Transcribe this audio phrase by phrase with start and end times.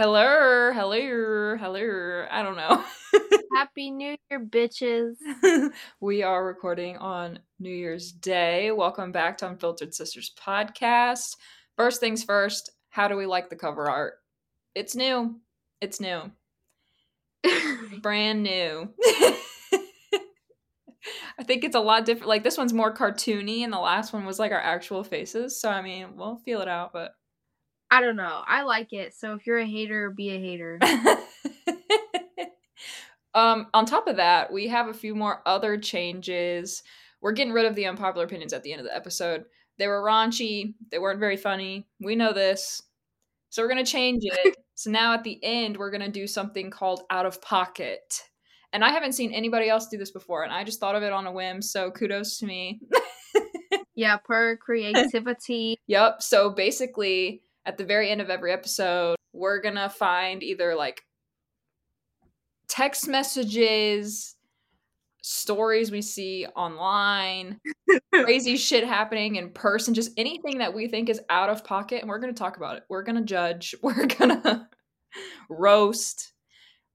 [0.00, 0.72] Hello.
[0.72, 2.26] Hello, hello.
[2.30, 2.82] I don't know.
[3.54, 5.16] Happy New Year, bitches.
[6.00, 8.70] we are recording on New Year's Day.
[8.70, 11.36] Welcome back to Unfiltered Sisters podcast.
[11.76, 14.14] First things first, how do we like the cover art?
[14.74, 15.38] It's new.
[15.82, 16.32] It's new.
[18.00, 18.88] Brand new.
[21.38, 22.28] I think it's a lot different.
[22.28, 25.60] Like this one's more cartoony, and the last one was like our actual faces.
[25.60, 27.12] So I mean, we'll feel it out, but
[27.90, 28.42] I don't know.
[28.46, 29.14] I like it.
[29.14, 30.78] So if you're a hater, be a hater.
[33.34, 36.82] um, on top of that, we have a few more other changes.
[37.20, 39.44] We're getting rid of the unpopular opinions at the end of the episode.
[39.78, 40.74] They were raunchy.
[40.90, 41.86] They weren't very funny.
[42.00, 42.82] We know this.
[43.48, 44.56] So we're gonna change it.
[44.74, 48.22] so now at the end, we're gonna do something called out of pocket.
[48.72, 51.12] And I haven't seen anybody else do this before, and I just thought of it
[51.12, 51.60] on a whim.
[51.60, 52.80] So kudos to me.
[53.96, 55.76] yeah, per creativity.
[55.88, 56.22] yep.
[56.22, 61.02] So basically, at the very end of every episode, we're gonna find either like
[62.66, 64.34] text messages,
[65.22, 67.60] stories we see online,
[68.12, 72.08] crazy shit happening in person, just anything that we think is out of pocket, and
[72.08, 72.82] we're gonna talk about it.
[72.88, 74.68] We're gonna judge, we're gonna
[75.48, 76.32] roast,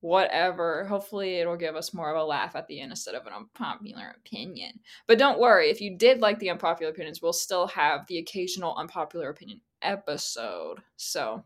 [0.02, 0.84] whatever.
[0.84, 4.14] Hopefully, it'll give us more of a laugh at the end instead of an unpopular
[4.18, 4.78] opinion.
[5.08, 8.76] But don't worry, if you did like the unpopular opinions, we'll still have the occasional
[8.76, 10.80] unpopular opinion episode.
[10.98, 11.44] So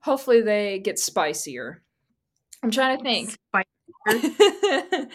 [0.00, 1.82] hopefully, they get spicier.
[2.62, 3.36] I'm trying to think.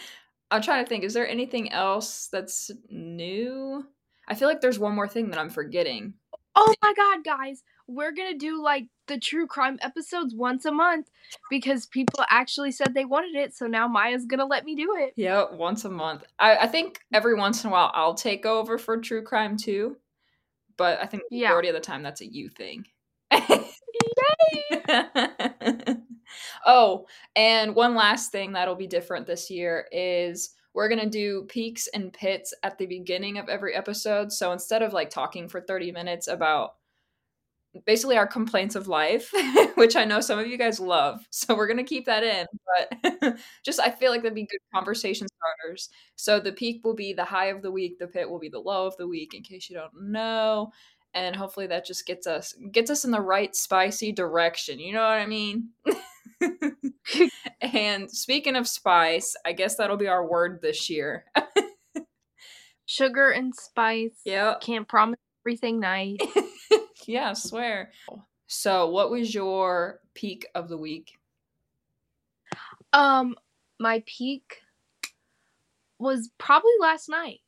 [0.51, 1.03] I'm trying to think.
[1.03, 3.85] Is there anything else that's new?
[4.27, 6.13] I feel like there's one more thing that I'm forgetting.
[6.55, 7.63] Oh my god, guys.
[7.87, 11.09] We're going to do like the true crime episodes once a month
[11.49, 13.55] because people actually said they wanted it.
[13.55, 15.13] So now Mya's going to let me do it.
[15.15, 16.23] Yeah, once a month.
[16.37, 19.97] I, I think every once in a while I'll take over for true crime too.
[20.79, 21.75] But I think the majority yeah.
[21.75, 22.85] of the time that's a you thing.
[26.65, 31.45] oh, and one last thing that'll be different this year is we're going to do
[31.49, 34.31] peaks and pits at the beginning of every episode.
[34.31, 36.75] So instead of like talking for 30 minutes about
[37.85, 39.31] basically our complaints of life,
[39.75, 41.21] which I know some of you guys love.
[41.31, 42.45] So we're going to keep that in,
[43.21, 45.89] but just I feel like that'd be good conversation starters.
[46.15, 48.59] So the peak will be the high of the week, the pit will be the
[48.59, 50.71] low of the week in case you don't know
[51.13, 55.01] and hopefully that just gets us gets us in the right spicy direction you know
[55.01, 55.69] what i mean
[57.61, 61.25] and speaking of spice i guess that'll be our word this year
[62.85, 66.17] sugar and spice yeah can't promise everything nice
[67.09, 67.91] yeah I swear
[68.47, 71.17] so what was your peak of the week
[72.93, 73.35] um
[73.79, 74.61] my peak
[75.97, 77.41] was probably last night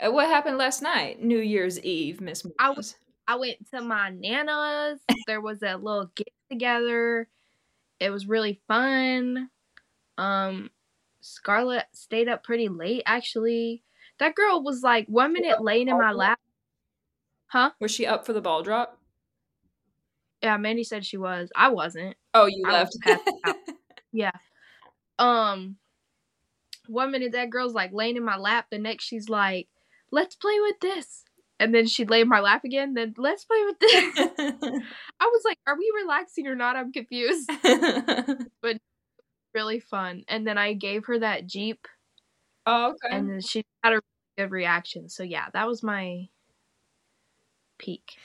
[0.00, 2.46] uh, what happened last night, New Year's Eve, Miss?
[2.58, 2.96] I was.
[3.26, 5.00] I went to my nana's.
[5.26, 7.28] there was a little get together.
[7.98, 9.48] It was really fun.
[10.18, 10.70] Um,
[11.20, 13.02] Scarlett stayed up pretty late.
[13.06, 13.82] Actually,
[14.18, 16.38] that girl was like one minute laying in my lap.
[17.48, 17.70] Huh?
[17.80, 18.98] Was she up for the ball drop?
[20.42, 21.50] Yeah, Mandy said she was.
[21.56, 22.16] I wasn't.
[22.34, 22.96] Oh, you I left.
[24.12, 24.32] yeah.
[25.18, 25.76] Um.
[26.88, 28.66] One minute that girl's like laying in my lap.
[28.70, 29.68] The next she's like,
[30.10, 31.24] let's play with this.
[31.58, 34.14] And then she'd lay in my lap again, then let's play with this.
[35.20, 36.76] I was like, are we relaxing or not?
[36.76, 37.50] I'm confused.
[38.62, 38.76] but
[39.54, 40.24] really fun.
[40.28, 41.88] And then I gave her that Jeep.
[42.66, 43.16] Oh, okay.
[43.16, 44.00] And then she had a
[44.36, 45.08] good reaction.
[45.08, 46.28] So yeah, that was my
[47.78, 48.16] peak.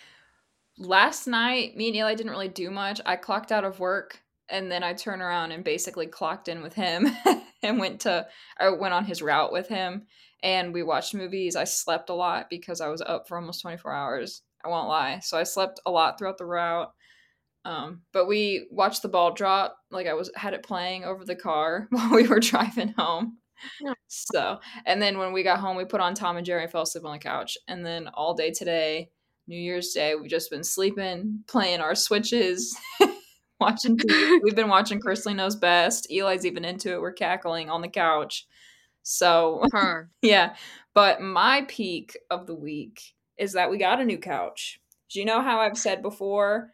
[0.77, 3.01] Last night, me and Eli didn't really do much.
[3.05, 6.73] I clocked out of work and then I turned around and basically clocked in with
[6.73, 7.07] him
[7.63, 8.27] and went to
[8.59, 10.07] I went on his route with him
[10.43, 11.55] and we watched movies.
[11.55, 14.41] I slept a lot because I was up for almost 24 hours.
[14.63, 15.19] I won't lie.
[15.19, 16.91] So I slept a lot throughout the route.
[17.63, 19.77] Um, but we watched the ball drop.
[19.91, 23.37] Like I was had it playing over the car while we were driving home.
[24.07, 26.81] So, and then when we got home, we put on Tom and Jerry and fell
[26.81, 27.57] asleep on the couch.
[27.67, 29.11] And then all day today,
[29.47, 32.77] New Year's Day, we've just been sleeping, playing our switches,
[33.59, 33.97] watching.
[33.97, 34.39] TV.
[34.43, 36.07] We've been watching Chrisley Knows Best.
[36.11, 37.01] Eli's even into it.
[37.01, 38.47] We're cackling on the couch.
[39.03, 40.09] So, Her.
[40.21, 40.55] yeah.
[40.93, 44.79] But my peak of the week is that we got a new couch.
[45.11, 46.71] Do you know how I've said before?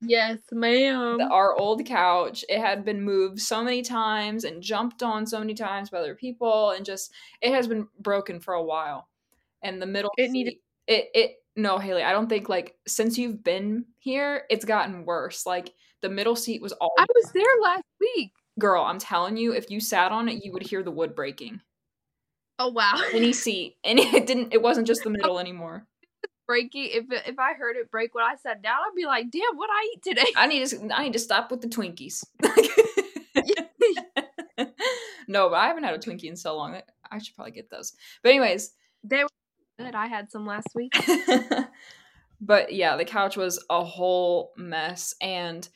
[0.00, 1.20] Yes, ma'am.
[1.30, 5.54] our old couch, it had been moved so many times and jumped on so many
[5.54, 9.08] times by other people, and just it has been broken for a while.
[9.62, 10.54] And the middle it needed
[10.88, 15.44] it it no Haley, I don't think like since you've been here, it's gotten worse.
[15.44, 18.32] Like the middle seat was all I was there last week.
[18.58, 21.60] Girl, I'm telling you, if you sat on it, you would hear the wood breaking.
[22.58, 23.00] Oh wow.
[23.12, 23.76] Any seat.
[23.84, 25.86] And it didn't it wasn't just the middle anymore.
[26.46, 29.56] breaking, if if I heard it break when I sat down, I'd be like, "Damn,
[29.56, 32.24] what I eat today?" I need to I need to stop with the Twinkies.
[35.28, 36.80] no, but I haven't had a Twinkie in so long.
[37.10, 37.92] I should probably get those.
[38.22, 38.72] But anyways,
[39.04, 39.28] they were
[39.78, 39.94] good.
[39.94, 40.94] I had some last week.
[42.40, 45.68] but yeah, the couch was a whole mess and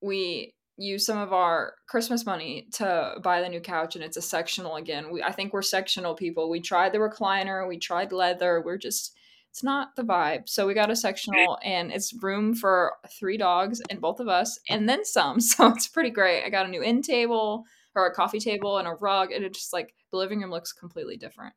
[0.00, 4.22] we used some of our Christmas money to buy the new couch and it's a
[4.22, 5.10] sectional again.
[5.10, 6.50] We I think we're sectional people.
[6.50, 8.62] We tried the recliner, we tried leather.
[8.64, 9.16] We're just
[9.50, 10.50] it's not the vibe.
[10.50, 14.60] So we got a sectional and it's room for three dogs and both of us
[14.68, 15.40] and then some.
[15.40, 16.44] So it's pretty great.
[16.44, 17.64] I got a new end table
[17.94, 20.74] or a coffee table and a rug and it just like the living room looks
[20.74, 21.54] completely different.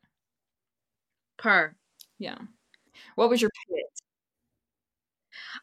[1.37, 1.75] Per.
[2.19, 2.37] Yeah.
[3.15, 3.85] What was your pit?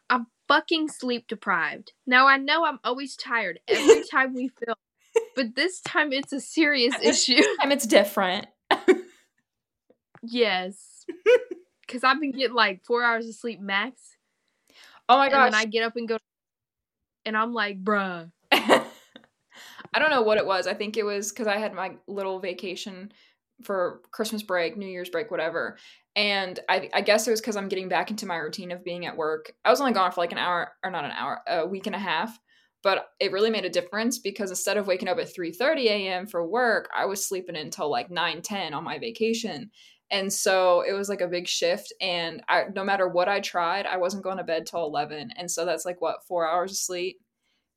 [0.08, 1.92] I'm fucking sleep deprived.
[2.06, 4.76] Now I know I'm always tired every time we film,
[5.34, 7.40] but this time it's a serious issue.
[7.60, 8.46] Time it's different.
[10.22, 11.04] yes.
[11.88, 14.16] Cause I've been getting like four hours of sleep max.
[15.08, 15.52] Oh my and gosh.
[15.52, 16.18] then I get up and go
[17.24, 18.30] and I'm like, bruh.
[18.52, 20.66] I don't know what it was.
[20.66, 23.12] I think it was because I had my little vacation
[23.62, 25.78] for Christmas break, New Year's break, whatever.
[26.14, 29.06] And I, I guess it was because I'm getting back into my routine of being
[29.06, 29.52] at work.
[29.64, 31.96] I was only gone for like an hour, or not an hour, a week and
[31.96, 32.38] a half.
[32.82, 36.26] But it really made a difference because instead of waking up at 3:30 a.m.
[36.26, 39.70] for work, I was sleeping until like 9, 10 on my vacation.
[40.10, 41.92] And so it was like a big shift.
[42.00, 45.32] And I, no matter what I tried, I wasn't going to bed till 11.
[45.36, 47.18] And so that's like what, four hours of sleep?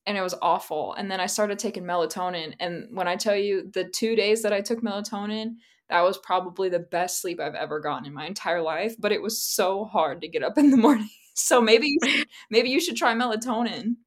[0.09, 0.95] And it was awful.
[0.95, 2.55] And then I started taking melatonin.
[2.59, 5.57] And when I tell you the two days that I took melatonin,
[5.91, 8.95] that was probably the best sleep I've ever gotten in my entire life.
[8.97, 11.09] But it was so hard to get up in the morning.
[11.35, 11.95] So maybe
[12.49, 13.97] maybe you should try melatonin.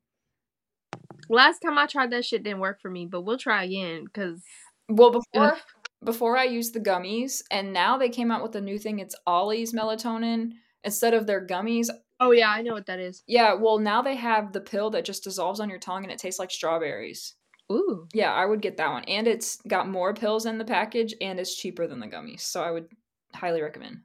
[1.29, 4.43] Last time I tried that shit didn't work for me, but we'll try again because
[4.89, 5.57] Well, before
[6.05, 8.99] before I used the gummies, and now they came out with a new thing.
[8.99, 11.89] It's Olly's melatonin instead of their gummies.
[12.23, 13.23] Oh yeah, I know what that is.
[13.27, 16.19] Yeah, well now they have the pill that just dissolves on your tongue and it
[16.19, 17.35] tastes like strawberries.
[17.71, 18.07] Ooh.
[18.13, 19.05] Yeah, I would get that one.
[19.05, 22.41] And it's got more pills in the package and it's cheaper than the gummies.
[22.41, 22.87] So I would
[23.35, 24.01] highly recommend.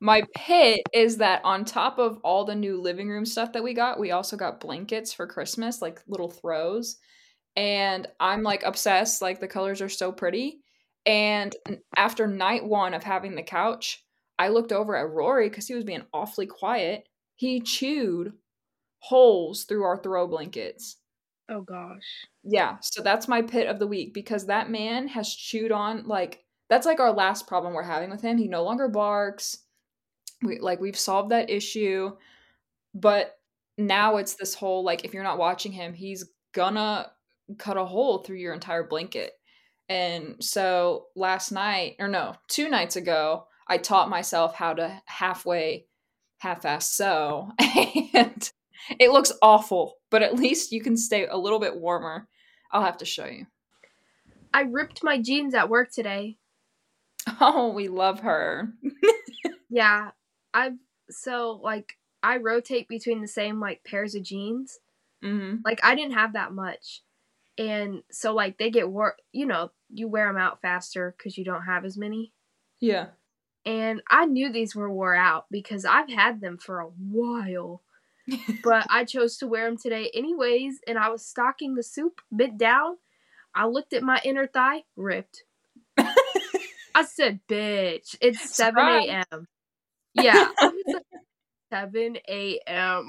[0.00, 3.72] My pit is that on top of all the new living room stuff that we
[3.72, 6.96] got, we also got blankets for Christmas, like little throws.
[7.54, 9.22] And I'm like obsessed.
[9.22, 10.60] Like the colors are so pretty.
[11.06, 11.54] And
[11.96, 14.04] after night one of having the couch,
[14.38, 17.08] I looked over at Rory because he was being awfully quiet.
[17.34, 18.34] He chewed
[19.00, 20.96] holes through our throw blankets.
[21.48, 22.26] Oh gosh.
[22.44, 26.44] Yeah, so that's my pit of the week because that man has chewed on like
[26.68, 28.38] that's like our last problem we're having with him.
[28.38, 29.58] He no longer barks.
[30.42, 32.12] We like we've solved that issue,
[32.94, 33.38] but
[33.78, 37.10] now it's this whole like if you're not watching him, he's gonna
[37.58, 39.32] cut a hole through your entire blanket.
[39.88, 45.86] And so last night, or no, two nights ago, I taught myself how to halfway
[46.42, 47.50] half-ass sew
[48.14, 48.50] and
[48.98, 52.28] it looks awful, but at least you can stay a little bit warmer.
[52.72, 53.46] I'll have to show you.
[54.52, 56.38] I ripped my jeans at work today.
[57.40, 58.72] Oh, we love her.
[59.70, 60.10] Yeah.
[60.52, 60.74] I've
[61.08, 64.78] so like I rotate between the same like pairs of jeans.
[65.22, 67.02] hmm Like I didn't have that much.
[67.56, 71.44] And so like they get wore, you know, you wear them out faster cuz you
[71.44, 72.32] don't have as many.
[72.80, 73.06] Yeah.
[73.64, 77.82] And I knew these were wore out because I've had them for a while.
[78.64, 82.56] but I chose to wear them today anyways, and I was stocking the soup, bit
[82.56, 82.96] down.
[83.54, 85.44] I looked at my inner thigh, ripped.
[86.94, 89.48] I said, "Bitch, it's seven a.m."
[90.14, 91.04] Yeah, like,
[91.70, 93.08] seven a.m.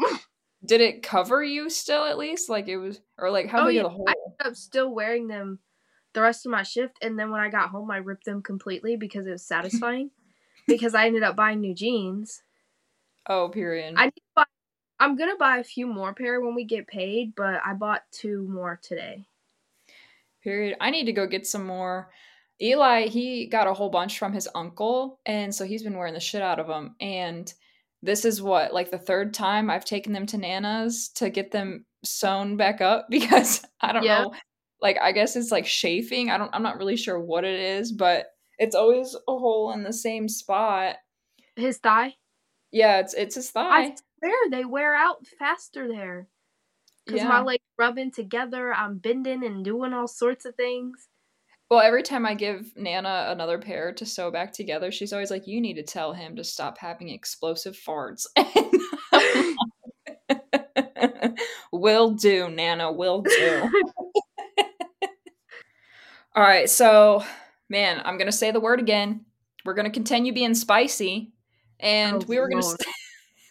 [0.66, 2.50] Did it cover you still at least?
[2.50, 4.06] Like it was, or like how Oh, big yeah, of the hole?
[4.08, 5.60] I ended up still wearing them
[6.14, 8.96] the rest of my shift, and then when I got home, I ripped them completely
[8.96, 10.10] because it was satisfying.
[10.68, 12.42] Because I ended up buying new jeans.
[13.28, 13.94] oh, period.
[13.98, 14.44] I need to buy,
[15.00, 18.48] I'm gonna buy a few more pair when we get paid, but I bought two
[18.48, 19.26] more today.
[20.44, 20.78] period.
[20.82, 22.10] I need to go get some more.
[22.62, 26.20] Eli, he got a whole bunch from his uncle, and so he's been wearing the
[26.20, 26.96] shit out of them.
[27.02, 27.52] And
[28.02, 31.86] this is what, like the third time I've taken them to Nana's to get them
[32.04, 34.24] sewn back up because I don't Yeah.
[34.24, 34.34] know.
[34.82, 36.30] Like I guess it's like chafing.
[36.30, 36.54] I don't.
[36.54, 38.28] I'm not really sure what it is, but
[38.64, 40.96] it's always a hole in the same spot.
[41.58, 42.16] His thigh.
[42.72, 43.88] Yeah, it's it's his thigh.
[43.88, 46.28] I swear they wear out faster there.
[47.06, 47.28] Because Yeah.
[47.28, 51.10] my legs rubbing together, I'm bending and doing all sorts of things.
[51.70, 55.46] Well, every time I give Nana another pair to sew back together, she's always like,
[55.46, 58.26] "You need to tell him to stop having explosive farts."
[61.74, 62.92] will do, Nana.
[62.92, 63.70] Will do.
[66.36, 67.24] All right, so
[67.70, 69.26] man, I'm gonna say the word again.
[69.66, 71.34] We're gonna continue being spicy,
[71.80, 72.80] and Oh, we were gonna st-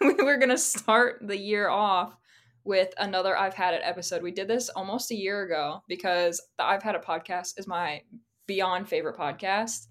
[0.18, 2.16] we were gonna start the year off
[2.64, 4.22] with another I've Had It episode.
[4.22, 8.02] We did this almost a year ago because the I've Had It podcast is my
[8.46, 9.86] beyond favorite podcast.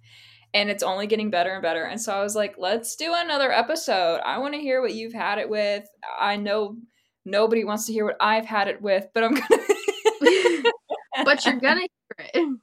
[0.53, 1.85] And it's only getting better and better.
[1.85, 4.19] And so I was like, let's do another episode.
[4.25, 5.87] I want to hear what you've had it with.
[6.19, 6.75] I know
[7.23, 10.63] nobody wants to hear what I've had it with, but I'm gonna
[11.23, 12.59] but you're gonna hear it.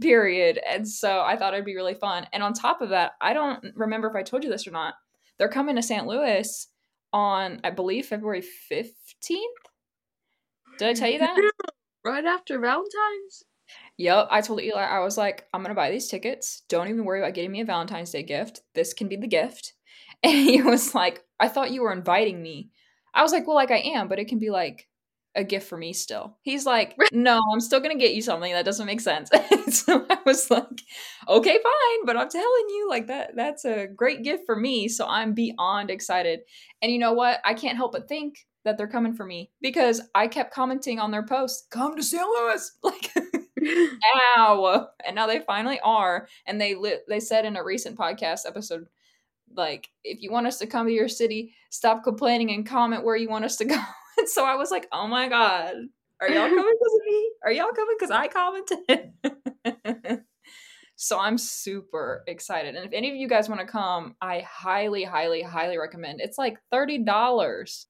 [0.00, 0.60] Period.
[0.68, 2.26] And so I thought it'd be really fun.
[2.32, 4.94] And on top of that, I don't remember if I told you this or not.
[5.38, 6.06] They're coming to St.
[6.06, 6.66] Louis
[7.12, 9.36] on, I believe, February 15th.
[10.78, 11.52] Did I tell you that?
[12.04, 13.44] Right after Valentine's?
[13.98, 14.28] Yep.
[14.30, 16.62] I told Eli, I was like, I'm going to buy these tickets.
[16.68, 18.60] Don't even worry about getting me a Valentine's Day gift.
[18.74, 19.72] This can be the gift.
[20.22, 22.70] And he was like, I thought you were inviting me.
[23.12, 24.88] I was like, well, like I am, but it can be like
[25.36, 26.36] a gift for me still.
[26.42, 29.30] He's like, no, I'm still gonna get you something that doesn't make sense.
[29.70, 30.82] so I was like,
[31.28, 34.88] okay, fine, but I'm telling you, like that that's a great gift for me.
[34.88, 36.40] So I'm beyond excited.
[36.82, 37.40] And you know what?
[37.44, 41.12] I can't help but think that they're coming for me because I kept commenting on
[41.12, 42.22] their posts, come to St.
[42.22, 42.72] Louis.
[42.82, 43.12] Like
[44.36, 44.88] ow.
[45.04, 46.28] And now they finally are.
[46.46, 48.86] And they li- they said in a recent podcast episode,
[49.54, 53.16] like, if you want us to come to your city, stop complaining and comment where
[53.16, 53.76] you want us to go.
[54.18, 55.74] And so I was like, oh my God,
[56.20, 57.30] are y'all coming because of me?
[57.44, 60.22] Are y'all coming because I commented?
[60.96, 62.74] so I'm super excited.
[62.74, 66.20] And if any of you guys want to come, I highly, highly, highly recommend.
[66.22, 67.04] It's like $30.
[67.04, 67.86] $30.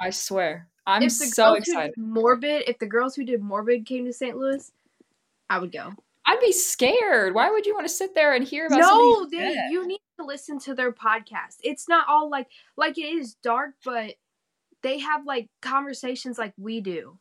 [0.00, 0.68] I swear.
[0.86, 1.94] I'm so excited.
[1.96, 4.36] Morbid, if the girls who did Morbid came to St.
[4.36, 4.72] Louis,
[5.48, 5.92] I would go.
[6.30, 7.34] I'd be scared.
[7.34, 10.24] Why would you want to sit there and hear about No, they, you need to
[10.24, 11.56] listen to their podcast.
[11.64, 14.14] It's not all like like it is dark, but
[14.82, 17.18] they have like conversations like we do.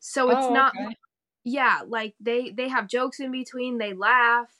[0.00, 0.96] So it's Oh, not okay.
[1.44, 4.50] yeah, like they they have jokes in between, they laugh.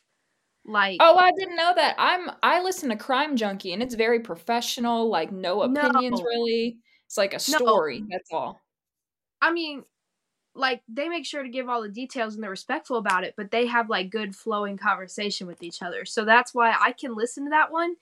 [0.64, 1.95] Like Oh, I didn't know that.
[1.99, 6.26] I'm I listen to Crime Junkie and it's very professional, like no opinions No.
[6.26, 6.78] really.
[7.07, 7.59] It's like a No.
[7.59, 8.61] story, that's all.
[9.40, 9.85] I mean,
[10.57, 13.51] like they make sure to give all the details and they're respectful about it, but
[13.51, 16.05] they have like good flowing conversation with each other.
[16.05, 17.97] So that's why I can listen to that one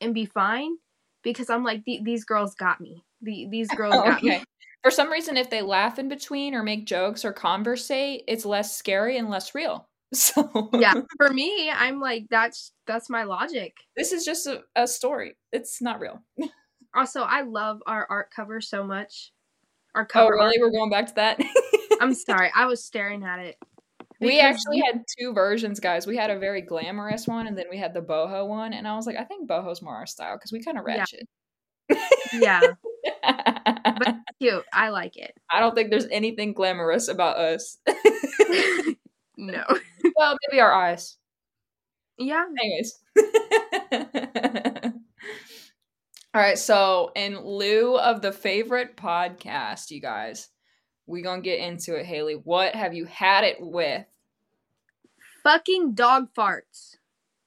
[0.00, 0.76] and be fine
[1.22, 3.04] because I'm like "The- these girls got me.
[3.22, 4.38] The, these girls got okay.
[4.38, 4.44] me.
[4.82, 8.76] For some reason if they laugh in between or make jokes or conversate, it's less
[8.76, 9.88] scary and less real.
[10.14, 13.74] So Yeah, for me, I'm like that's that's my logic.
[13.96, 15.36] this is just a, a story.
[15.52, 16.22] It's not real.
[16.94, 19.32] Also, I love our art cover so much.
[19.94, 20.44] Our Oh, cover really?
[20.44, 20.54] art.
[20.60, 21.38] We're going back to that?
[22.00, 23.56] I'm sorry, I was staring at it.
[24.20, 26.06] We actually had two versions, guys.
[26.06, 28.72] We had a very glamorous one, and then we had the boho one.
[28.72, 31.28] And I was like, I think boho's more our style because we kind of ratchet.
[32.32, 32.60] yeah,
[33.22, 34.64] but cute.
[34.72, 35.32] I like it.
[35.50, 37.78] I don't think there's anything glamorous about us.
[39.36, 39.64] no.
[40.16, 41.18] well, maybe our eyes.
[42.18, 42.44] Yeah.
[42.58, 42.98] Anyways.
[46.34, 50.48] All right, so in lieu of the favorite podcast, you guys,
[51.06, 52.06] we gonna get into it.
[52.06, 54.04] Haley, what have you had it with?
[55.42, 56.96] Fucking dog farts.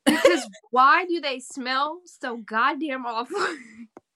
[0.06, 3.38] Because why do they smell so goddamn awful?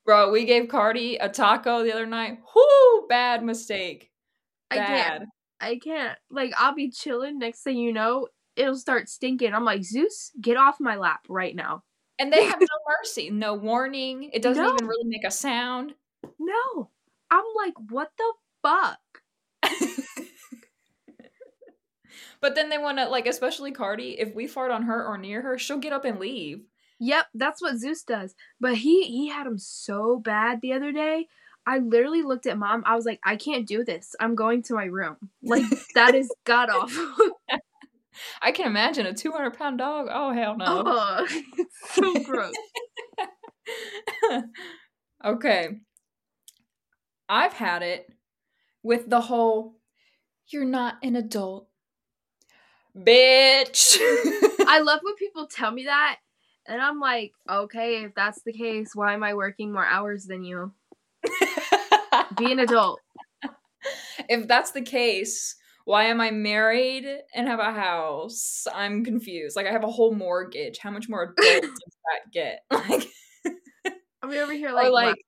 [0.05, 2.39] Bro, we gave Cardi a taco the other night.
[2.55, 4.11] Whoo, bad mistake.
[4.71, 4.87] I Bad.
[4.87, 5.29] can't.
[5.61, 6.17] I can't.
[6.29, 7.39] Like I'll be chilling.
[7.39, 9.53] Next thing you know, it'll start stinking.
[9.53, 11.83] I'm like, Zeus, get off my lap right now.
[12.19, 12.67] And they have no
[12.99, 14.29] mercy, no warning.
[14.33, 14.73] It doesn't No.
[14.73, 15.93] even really make a sound.
[16.39, 16.89] No.
[17.31, 18.97] I'm like, what the fuck?
[22.41, 25.41] But then they want to, like, especially Cardi, if we fart on her or near
[25.41, 26.61] her, she'll get up and leave.
[26.99, 28.35] Yep, that's what Zeus does.
[28.61, 31.27] But he he had him so bad the other day.
[31.65, 32.83] I literally looked at mom.
[32.85, 34.15] I was like, I can't do this.
[34.19, 35.17] I'm going to my room.
[35.41, 35.65] Like
[35.95, 37.39] that is god awful.
[38.41, 40.07] I can imagine a 200 pound dog.
[40.09, 40.65] Oh, hell no.
[40.85, 41.27] Oh,
[41.57, 42.53] it's so gross.
[45.25, 45.69] okay.
[47.27, 48.07] I've had it
[48.83, 49.77] with the whole,
[50.47, 51.67] you're not an adult.
[52.97, 53.97] Bitch.
[54.67, 56.17] I love when people tell me that,
[56.67, 60.43] and I'm like, okay, if that's the case, why am I working more hours than
[60.43, 60.73] you?
[62.37, 62.99] Be an adult.
[64.29, 68.65] if that's the case, why am I married and have a house?
[68.73, 69.55] I'm confused.
[69.55, 70.77] Like I have a whole mortgage.
[70.77, 72.63] How much more adult does that get?
[72.71, 73.09] Like
[74.21, 74.95] I'm over here like, or wow.
[74.95, 75.25] like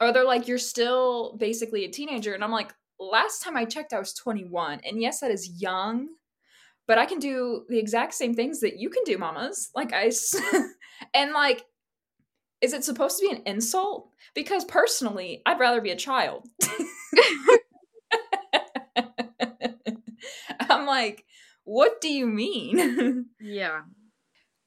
[0.00, 3.92] or they're like you're still basically a teenager and I'm like last time I checked
[3.92, 6.08] I was 21 and yes that is young
[6.86, 10.10] but I can do the exact same things that you can do mamas like I,
[11.14, 11.64] and like
[12.60, 16.48] is it supposed to be an insult because personally I'd rather be a child
[20.70, 21.24] I'm like
[21.66, 23.80] what do you mean yeah.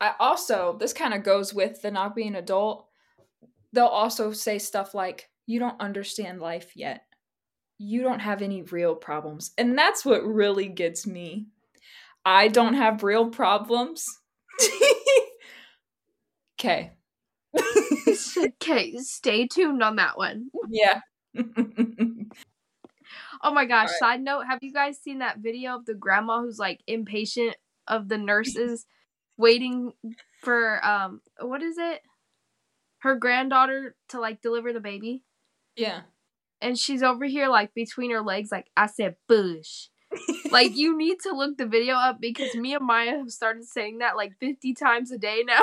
[0.01, 2.87] I also this kind of goes with the not being adult.
[3.73, 7.03] They'll also say stuff like, "You don't understand life yet.
[7.77, 11.47] You don't have any real problems," and that's what really gets me.
[12.25, 14.05] I don't have real problems.
[16.59, 16.91] Okay.
[18.37, 20.49] okay, stay tuned on that one.
[20.69, 20.99] Yeah.
[21.37, 21.45] oh
[23.53, 23.99] my gosh, right.
[23.99, 27.55] side note, have you guys seen that video of the grandma who's like impatient
[27.87, 28.85] of the nurses
[29.37, 29.93] waiting
[30.41, 32.01] for um what is it?
[32.99, 35.23] Her granddaughter to like deliver the baby?
[35.77, 36.01] Yeah.
[36.61, 39.87] And she's over here like between her legs like I said bush.
[40.51, 43.99] Like you need to look the video up because me and Mya have started saying
[43.99, 45.61] that like 50 times a day now.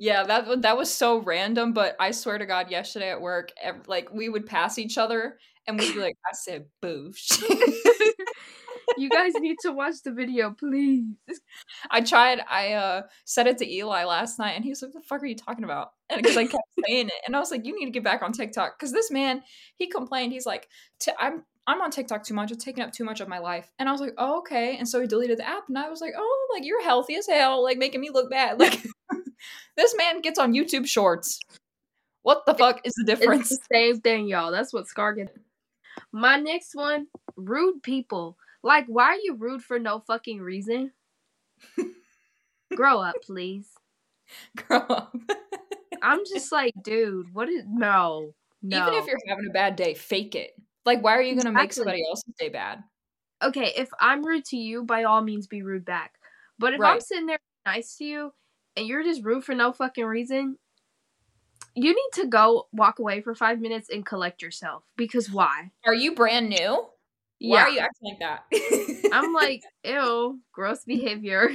[0.00, 3.80] Yeah, that that was so random, but I swear to God, yesterday at work, every,
[3.88, 7.42] like we would pass each other and we'd be like, "I said boosh."
[8.96, 11.04] you guys need to watch the video, please.
[11.90, 12.40] I tried.
[12.48, 15.22] I uh said it to Eli last night, and he was like, What "The fuck
[15.22, 17.76] are you talking about?" And because I kept saying it, and I was like, "You
[17.76, 19.42] need to get back on TikTok." Because this man,
[19.74, 20.32] he complained.
[20.32, 20.68] He's like,
[21.18, 22.50] "I'm I'm on TikTok too much.
[22.50, 24.88] It's taking up too much of my life." And I was like, "Oh, okay." And
[24.88, 27.62] so he deleted the app, and I was like, "Oh, like you're healthy as hell,
[27.62, 28.82] like making me look bad." Like
[29.76, 31.38] this man gets on YouTube Shorts.
[32.22, 33.52] What the fuck is the difference?
[33.52, 34.50] It's the same thing, y'all.
[34.50, 35.32] That's what Scar gets.
[36.12, 37.06] My next one,
[37.36, 38.36] rude people.
[38.62, 40.92] Like, why are you rude for no fucking reason?
[42.76, 43.68] Grow up, please.
[44.56, 45.14] Grow up.
[46.02, 48.82] I'm just like, dude, what is no, no.
[48.82, 50.50] Even if you're having a bad day, fake it.
[50.88, 51.62] Like, why are you gonna exactly.
[51.62, 52.82] make somebody else's day bad?
[53.44, 56.14] Okay, if I'm rude to you, by all means be rude back.
[56.58, 56.94] But if right.
[56.94, 58.32] I'm sitting there nice to you
[58.74, 60.56] and you're just rude for no fucking reason,
[61.74, 64.82] you need to go walk away for five minutes and collect yourself.
[64.96, 65.72] Because why?
[65.84, 66.86] Are you brand new?
[67.38, 67.50] Yeah.
[67.50, 69.10] Why are you acting like that?
[69.12, 71.50] I'm like, ew, gross behavior.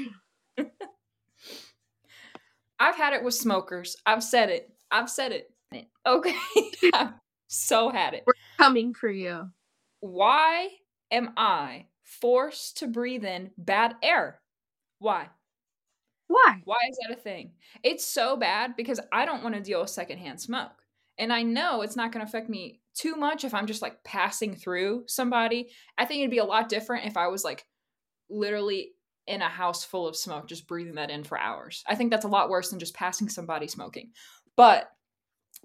[2.79, 3.97] I've had it with smokers.
[4.05, 4.69] I've said it.
[4.91, 5.49] I've said it.
[6.05, 6.35] Okay.
[6.93, 7.13] I've
[7.47, 8.23] so had it.
[8.25, 9.49] We're coming for you.
[9.99, 10.69] Why
[11.11, 14.41] am I forced to breathe in bad air?
[14.99, 15.29] Why?
[16.27, 16.61] Why?
[16.65, 17.51] Why is that a thing?
[17.83, 20.71] It's so bad because I don't want to deal with secondhand smoke.
[21.17, 24.03] And I know it's not going to affect me too much if I'm just like
[24.03, 25.69] passing through somebody.
[25.97, 27.65] I think it'd be a lot different if I was like
[28.29, 28.93] literally
[29.27, 31.83] in a house full of smoke, just breathing that in for hours.
[31.87, 34.11] I think that's a lot worse than just passing somebody smoking.
[34.55, 34.89] But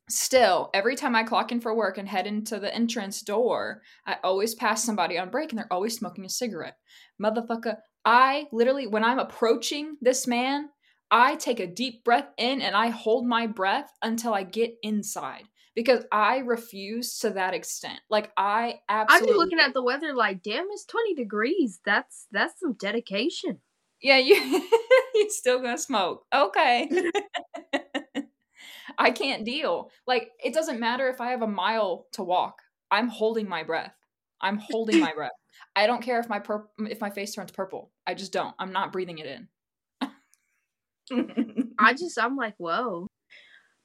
[0.09, 4.17] still, every time I clock in for work and head into the entrance door, I
[4.25, 6.77] always pass somebody on break and they're always smoking a cigarette.
[7.23, 10.69] Motherfucker, I literally, when I'm approaching this man,
[11.11, 15.45] I take a deep breath in and I hold my breath until I get inside
[15.75, 18.01] because I refuse to that extent.
[18.11, 19.33] Like I absolutely.
[19.33, 21.81] Be looking at the weather like, damn, it's twenty degrees.
[21.85, 23.61] That's that's some dedication.
[24.03, 24.35] Yeah, you
[25.15, 26.25] you still gonna smoke?
[26.35, 26.91] Okay.
[28.99, 29.91] I can't deal.
[30.07, 32.61] Like it doesn't matter if I have a mile to walk.
[32.91, 33.95] I'm holding my breath.
[34.41, 35.33] I'm holding my breath.
[35.75, 37.93] I don't care if my pur- if my face turns purple.
[38.07, 38.55] I just don't.
[38.59, 39.49] I'm not breathing it in.
[41.79, 43.07] I just I'm like, whoa.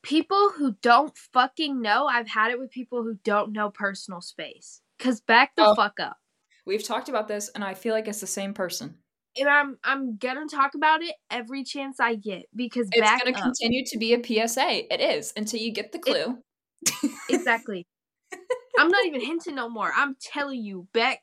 [0.02, 4.82] People who don't fucking know, I've had it with people who don't know personal space.
[5.00, 6.18] Cause back the oh, fuck up.
[6.66, 8.98] We've talked about this and I feel like it's the same person.
[9.40, 13.44] And I'm I'm gonna talk about it every chance I get because it's gonna up,
[13.44, 14.94] continue to be a PSA.
[14.94, 16.38] It is until you get the clue.
[16.86, 17.88] It, exactly.
[18.78, 19.92] I'm not even hinting no more.
[19.96, 21.22] I'm telling you, back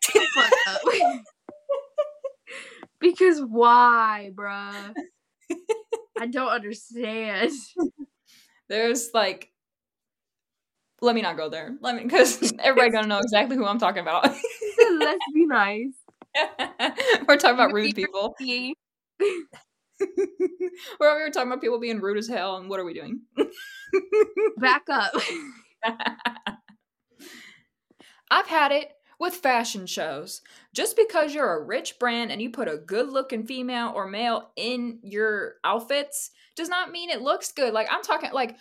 [0.67, 0.81] up.
[3.01, 4.95] because why, bruh?
[6.19, 7.53] I don't understand.
[8.69, 9.51] There's like
[11.03, 11.77] let me not go there.
[11.81, 14.25] Let me because everybody gonna know exactly who I'm talking about.
[14.25, 15.95] Let's be nice.
[17.29, 18.35] We're talking about rude people.
[18.41, 18.75] We're
[21.11, 23.21] over here talking about people being rude as hell, and what are we doing?
[24.59, 25.13] Back up.
[28.31, 30.41] I've had it with fashion shows.
[30.75, 34.51] Just because you're a rich brand and you put a good looking female or male
[34.57, 37.75] in your outfits does not mean it looks good.
[37.75, 38.57] Like I'm talking like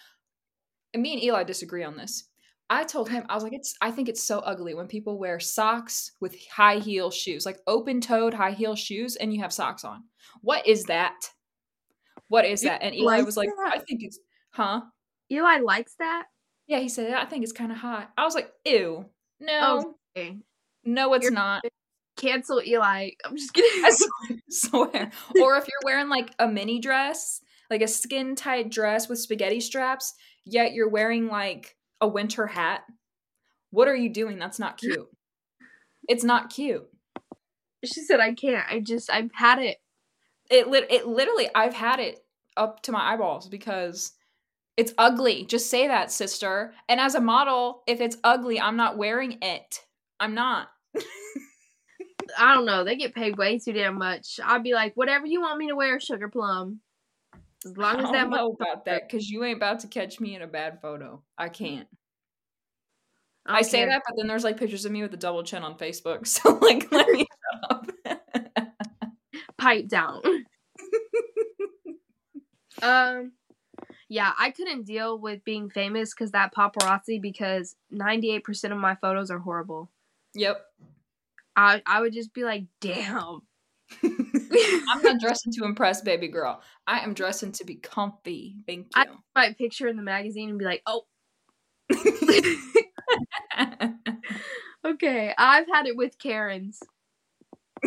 [0.96, 2.26] me and Eli disagree on this.
[2.70, 5.40] I told him I was like it's I think it's so ugly when people wear
[5.40, 10.04] socks with high heel shoes, like open-toed high heel shoes and you have socks on.
[10.42, 11.16] What is that?
[12.28, 12.84] What is that?
[12.84, 13.74] And Eli was like, that?
[13.76, 14.20] I think it's
[14.52, 14.82] huh?
[15.32, 16.26] Eli likes that?
[16.68, 18.12] Yeah, he said I think it's kind of hot.
[18.18, 19.06] I was like, ew.
[19.40, 19.96] No.
[20.16, 20.38] Okay.
[20.84, 21.64] No, it's You're, not.
[22.18, 23.10] Cancel Eli.
[23.26, 23.84] I'm just kidding.
[23.84, 23.92] I
[24.50, 25.12] swear.
[25.42, 29.60] or if you're wearing like a mini dress, like a skin tight dress with spaghetti
[29.60, 30.14] straps,
[30.46, 32.84] yet you're wearing like a winter hat.
[33.72, 34.40] What are you doing?
[34.40, 35.10] That's not cute.
[36.08, 36.88] It's not cute.
[37.86, 38.66] She said I can't.
[38.70, 39.78] I just I've had it.
[40.50, 42.20] It lit it literally I've had it
[42.58, 44.14] up to my eyeballs because
[44.76, 45.46] it's ugly.
[45.46, 46.74] Just say that, sister.
[46.88, 49.82] And as a model, if it's ugly, I'm not wearing it.
[50.20, 50.70] I'm not.
[52.38, 52.84] I don't know.
[52.84, 54.40] They get paid way too damn much.
[54.44, 56.80] I'd be like, whatever you want me to wear, sugar plum.
[57.66, 60.36] As long as I that know about that because you ain't about to catch me
[60.36, 61.22] in a bad photo.
[61.38, 61.88] I can't.
[63.46, 65.64] I, I, say that, but then there's like pictures of me with a double chin
[65.64, 66.22] on Facebook.
[66.28, 67.92] So like, let me shut up.
[69.58, 70.22] pipe down.
[72.82, 73.34] um,
[74.08, 77.22] yeah, I couldn't deal with being famous because that paparazzi.
[77.22, 79.92] Because ninety eight percent of my photos are horrible.
[80.34, 80.62] yep.
[81.56, 83.42] I I would just be like, damn.
[84.90, 86.62] I'm not dressing to impress, baby girl.
[86.88, 88.56] I am dressing to be comfy.
[88.68, 89.02] Thank you.
[89.02, 89.08] I-.
[89.36, 91.06] My picture in the magazine and be like, oh,
[94.86, 95.34] okay.
[95.38, 96.80] I've had it with Karens.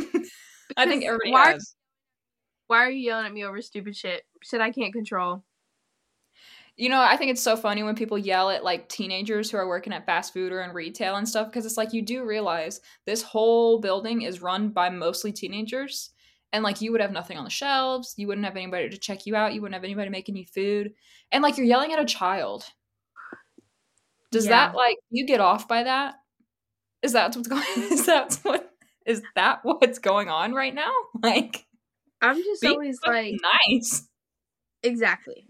[0.77, 1.75] I think everybody why, has.
[2.67, 4.23] Why are you yelling at me over stupid shit?
[4.43, 5.45] Shit I can't control.
[6.77, 9.69] You know, I think it's so funny when people yell at like teenagers who are
[9.69, 12.81] working at fast food or in retail and stuff because it's like you do realize
[13.05, 16.11] this whole building is run by mostly teenagers.
[16.53, 19.25] And like you would have nothing on the shelves, you wouldn't have anybody to check
[19.27, 20.93] you out, you wouldn't have anybody making you food.
[21.31, 22.65] And like you're yelling at a child.
[24.31, 24.69] Does Yeah.
[24.69, 26.15] that like you get off by that?
[27.03, 28.71] Is that what's going is that what
[29.07, 30.93] is that what's going on right now?
[31.23, 31.67] Like
[32.21, 33.35] I'm just always like,
[33.69, 34.07] nice.
[34.83, 35.49] exactly.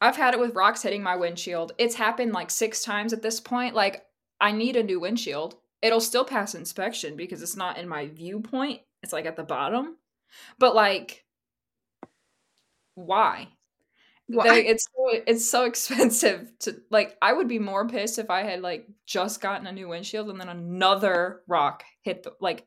[0.00, 1.72] I've had it with rocks hitting my windshield.
[1.78, 3.74] It's happened like six times at this point.
[3.74, 4.04] Like,
[4.40, 5.56] I need a new windshield.
[5.80, 8.80] It'll still pass inspection because it's not in my viewpoint.
[9.02, 9.96] It's like at the bottom.
[10.58, 11.24] But like,
[12.94, 13.48] why?
[14.28, 17.16] They- it's so, it's so expensive to like.
[17.20, 20.40] I would be more pissed if I had like just gotten a new windshield and
[20.40, 22.66] then another rock hit the like.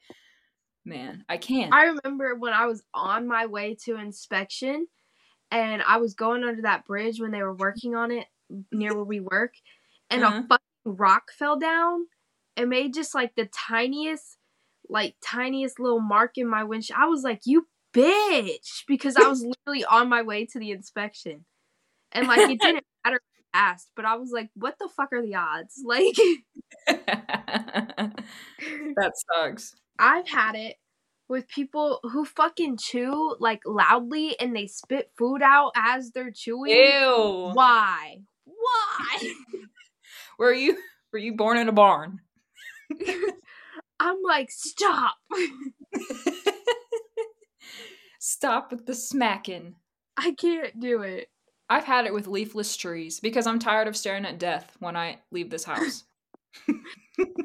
[0.86, 1.74] Man, I can't.
[1.74, 4.88] I remember when I was on my way to inspection
[5.52, 8.28] and I was going under that bridge when they were working on it
[8.72, 9.54] near where we work
[10.12, 10.40] and Uh-huh.
[10.44, 12.06] a fucking rock fell down
[12.56, 14.35] and made just like the tiniest
[14.90, 17.00] like tiniest little mark in my windshield.
[17.00, 21.46] I was like, "You bitch," because I was literally on my way to the inspection.
[22.12, 23.22] And like it didn't matter
[23.54, 26.16] fast, but I was like, "What the fuck are the odds?" Like
[28.96, 29.76] that sucks.
[29.98, 30.76] I've had it
[31.28, 36.72] with people who fucking chew like loudly and they spit food out as they're chewing.
[36.72, 37.52] Ew.
[37.54, 38.20] Why?
[38.46, 39.34] Why?
[40.38, 40.78] Were you
[41.12, 42.20] were you born in a barn?
[44.00, 45.16] I'm like, stop.
[48.20, 49.76] Stop with the smacking.
[50.18, 51.30] I can't do it.
[51.70, 55.20] I've had it with leafless trees because I'm tired of staring at death when I
[55.32, 56.04] leave this house.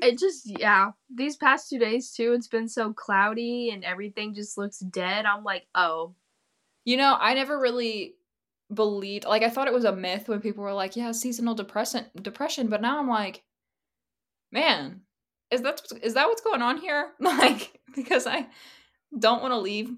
[0.02, 0.90] It just, yeah.
[1.14, 5.26] These past two days, too, it's been so cloudy and everything just looks dead.
[5.26, 6.14] I'm like, oh.
[6.84, 8.14] You know, I never really
[8.72, 12.06] believed like I thought it was a myth when people were like, "Yeah, seasonal depression
[12.20, 13.42] depression," but now I'm like,
[14.52, 15.02] "Man,
[15.50, 18.46] is that is that what's going on here?" Like because I
[19.18, 19.90] don't want to leave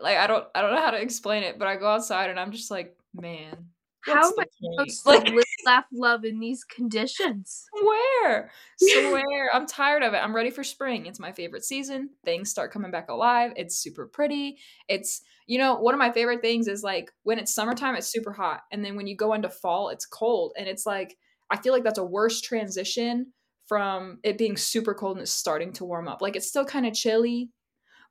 [0.00, 2.38] like I don't I don't know how to explain it, but I go outside and
[2.40, 6.40] I'm just like, "Man, How am I point?" supposed to Like live, laugh, love in
[6.40, 7.66] these conditions?
[7.76, 9.50] Swear, swear.
[9.52, 10.18] I'm tired of it.
[10.18, 11.06] I'm ready for spring.
[11.06, 12.10] It's my favorite season.
[12.24, 13.52] Things start coming back alive.
[13.56, 14.58] It's super pretty.
[14.88, 18.32] It's, you know, one of my favorite things is like when it's summertime, it's super
[18.32, 18.62] hot.
[18.72, 20.52] And then when you go into fall, it's cold.
[20.58, 21.16] And it's like,
[21.50, 23.32] I feel like that's a worse transition
[23.68, 26.22] from it being super cold and it's starting to warm up.
[26.22, 27.50] Like it's still kind of chilly,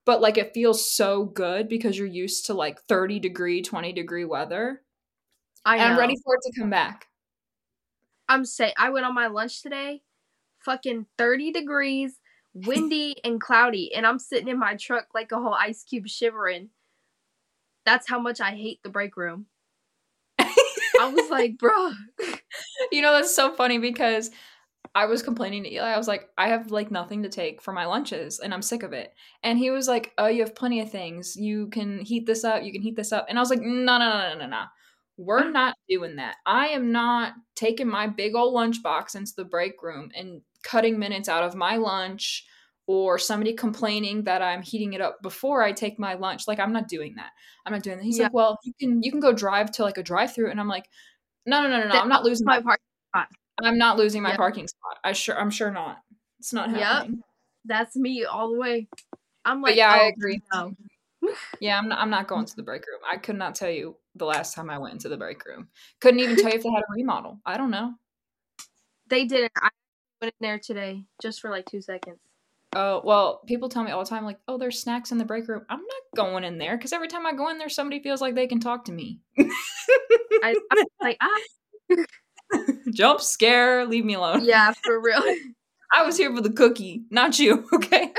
[0.06, 4.26] but like it feels so good because you're used to like 30 degree, 20 degree
[4.26, 4.84] weather.
[5.66, 7.08] I I'm ready for it to come back.
[8.30, 10.02] I'm say I went on my lunch today,
[10.64, 12.20] fucking 30 degrees,
[12.54, 16.70] windy and cloudy, and I'm sitting in my truck like a whole ice cube shivering.
[17.86, 19.48] That's how much I hate the break room.
[20.40, 21.92] I was like, bro.
[22.92, 24.30] you know that's so funny because
[24.96, 25.94] I was complaining to Eli.
[25.94, 28.84] I was like, I have like nothing to take for my lunches and I'm sick
[28.84, 29.14] of it.
[29.44, 31.36] And he was like, Oh, you have plenty of things.
[31.36, 33.26] You can heat this up, you can heat this up.
[33.30, 34.64] And I was like, No, no, no, no, no, no.
[35.18, 35.54] We're mm.
[35.54, 36.36] not doing that.
[36.46, 41.30] I am not taking my big old lunchbox into the break room and cutting minutes
[41.30, 42.46] out of my lunch
[42.86, 46.48] or somebody complaining that I'm heating it up before I take my lunch.
[46.48, 47.32] Like I'm not doing that.
[47.66, 48.04] I'm not doing that.
[48.04, 48.26] He's Yeah.
[48.26, 50.70] like, Well, you can you can go drive to like a drive through and I'm
[50.70, 50.86] like,
[51.46, 52.00] No, no, no, no, no.
[52.00, 52.76] I'm not losing my my
[53.14, 53.30] part.
[53.64, 54.38] I'm not losing my Yep.
[54.38, 54.98] parking spot.
[55.04, 56.04] I sure I'm sure not.
[56.40, 56.88] It's not Yep.
[56.88, 57.24] happening.
[57.66, 58.88] That's me all the way.
[59.46, 60.42] I'm But like, yeah, I oh, agree.
[60.54, 60.74] no.
[61.60, 63.00] Yeah, I'm not, I'm not going to the break room.
[63.12, 65.70] I could not tell you the last time I went into the break room.
[66.00, 67.40] Couldn't even tell you if they had a remodel.
[67.46, 67.96] I don't know.
[69.08, 69.52] They didn't.
[69.58, 69.70] I
[70.22, 72.20] went in there today just for like two seconds.
[72.76, 75.48] Oh, well, people tell me all the time, like, oh, there's snacks in the break
[75.48, 75.66] room.
[75.70, 78.36] I'm not going in there because every time I go in there, somebody feels like
[78.36, 79.22] they can talk to me.
[80.44, 81.42] I, I'm like, ah,
[82.94, 84.44] Jump scare, leave me alone.
[84.46, 85.22] yeah, for real.
[85.94, 88.12] I was here for the cookie, not you, okay?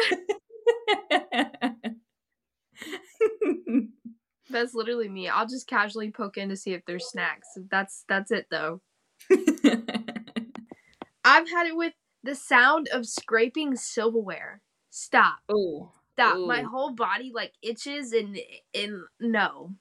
[4.50, 5.28] That's literally me.
[5.28, 7.48] I'll just casually poke in to see if there's snacks.
[7.70, 8.80] That's that's it though.
[11.24, 14.62] I've had it with the sound of scraping silverware.
[14.90, 15.38] Stop.
[15.48, 15.92] oh.
[16.14, 16.38] Stop.
[16.48, 18.36] My whole body like itches and
[18.74, 19.74] and no.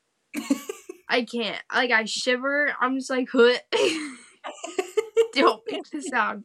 [1.10, 1.60] I can't.
[1.74, 2.76] Like I shiver.
[2.80, 3.58] I'm just like, "Huh."
[5.34, 6.44] don't make the sound.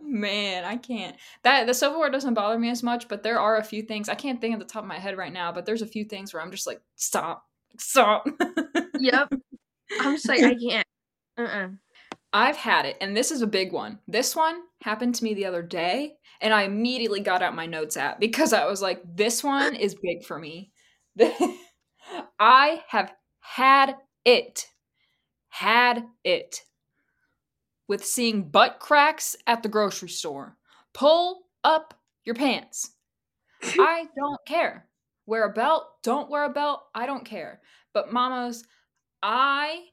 [0.00, 1.16] Man, I can't.
[1.42, 4.14] That the silverware doesn't bother me as much, but there are a few things I
[4.14, 5.52] can't think of the top of my head right now.
[5.52, 7.44] But there's a few things where I'm just like, stop,
[7.78, 8.26] stop.
[8.98, 9.30] Yep.
[10.00, 10.86] I'm just like I can't.
[11.38, 11.68] Uh uh
[12.32, 14.00] I've had it, and this is a big one.
[14.08, 17.96] This one happened to me the other day, and I immediately got out my notes
[17.96, 20.72] app because I was like, this one is big for me.
[22.38, 24.66] I have had it,
[25.50, 26.60] had it
[27.88, 30.56] with seeing butt cracks at the grocery store.
[30.94, 31.94] Pull up
[32.24, 32.92] your pants.
[33.62, 34.86] I don't care.
[35.26, 37.60] Wear a belt, don't wear a belt, I don't care.
[37.92, 38.64] But mamas,
[39.22, 39.86] I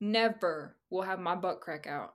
[0.00, 2.14] never will have my butt crack out.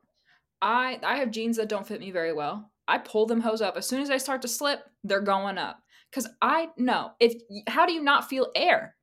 [0.61, 2.71] I I have jeans that don't fit me very well.
[2.87, 3.77] I pull them hose up.
[3.77, 5.79] As soon as I start to slip, they're going up.
[6.11, 7.11] Cuz I know.
[7.19, 7.33] If
[7.67, 8.95] how do you not feel air?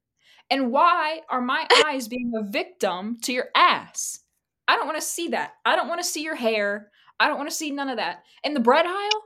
[0.51, 4.23] And why are my eyes being a victim to your ass?
[4.68, 5.53] I don't want to see that.
[5.64, 6.90] I don't want to see your hair.
[7.20, 8.24] I don't want to see none of that.
[8.42, 9.22] In the bread aisle,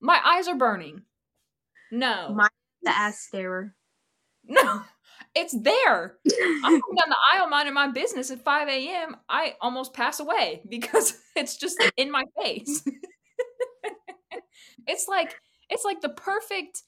[0.00, 1.02] my eyes are burning.
[1.90, 2.32] No.
[2.34, 2.48] My
[2.82, 3.74] the ass starer.
[4.44, 4.82] no.
[5.34, 6.16] It's there.
[6.26, 9.16] I'm going down the aisle minding my business at 5 a.m.
[9.28, 12.82] I almost pass away because it's just in my face.
[14.86, 15.36] it's like
[15.68, 16.82] it's like the perfect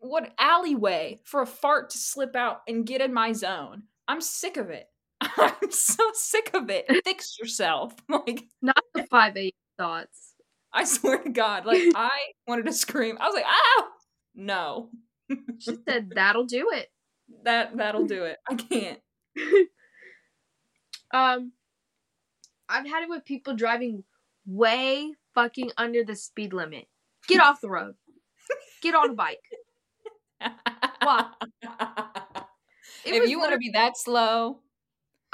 [0.00, 3.84] what alleyway for a fart to slip out and get in my zone.
[4.06, 4.88] I'm sick of it.
[5.36, 6.86] I'm so sick of it.
[7.04, 7.94] Fix yourself.
[8.08, 10.34] Like Not the five eight thoughts.
[10.72, 12.10] I swear to God, like I
[12.46, 13.16] wanted to scream.
[13.20, 13.86] I was like, "Ow!"
[14.34, 14.90] No,
[15.58, 16.90] She said that'll do it.
[17.44, 18.38] that that'll do it.
[18.50, 18.98] I can't.
[21.12, 21.52] Um,
[22.68, 24.02] I've had it with people driving
[24.46, 26.86] way fucking under the speed limit.
[27.28, 27.94] Get off the road.
[28.82, 29.40] Get on a bike.
[31.02, 31.30] Why?
[33.04, 34.60] It if you want to be that slow,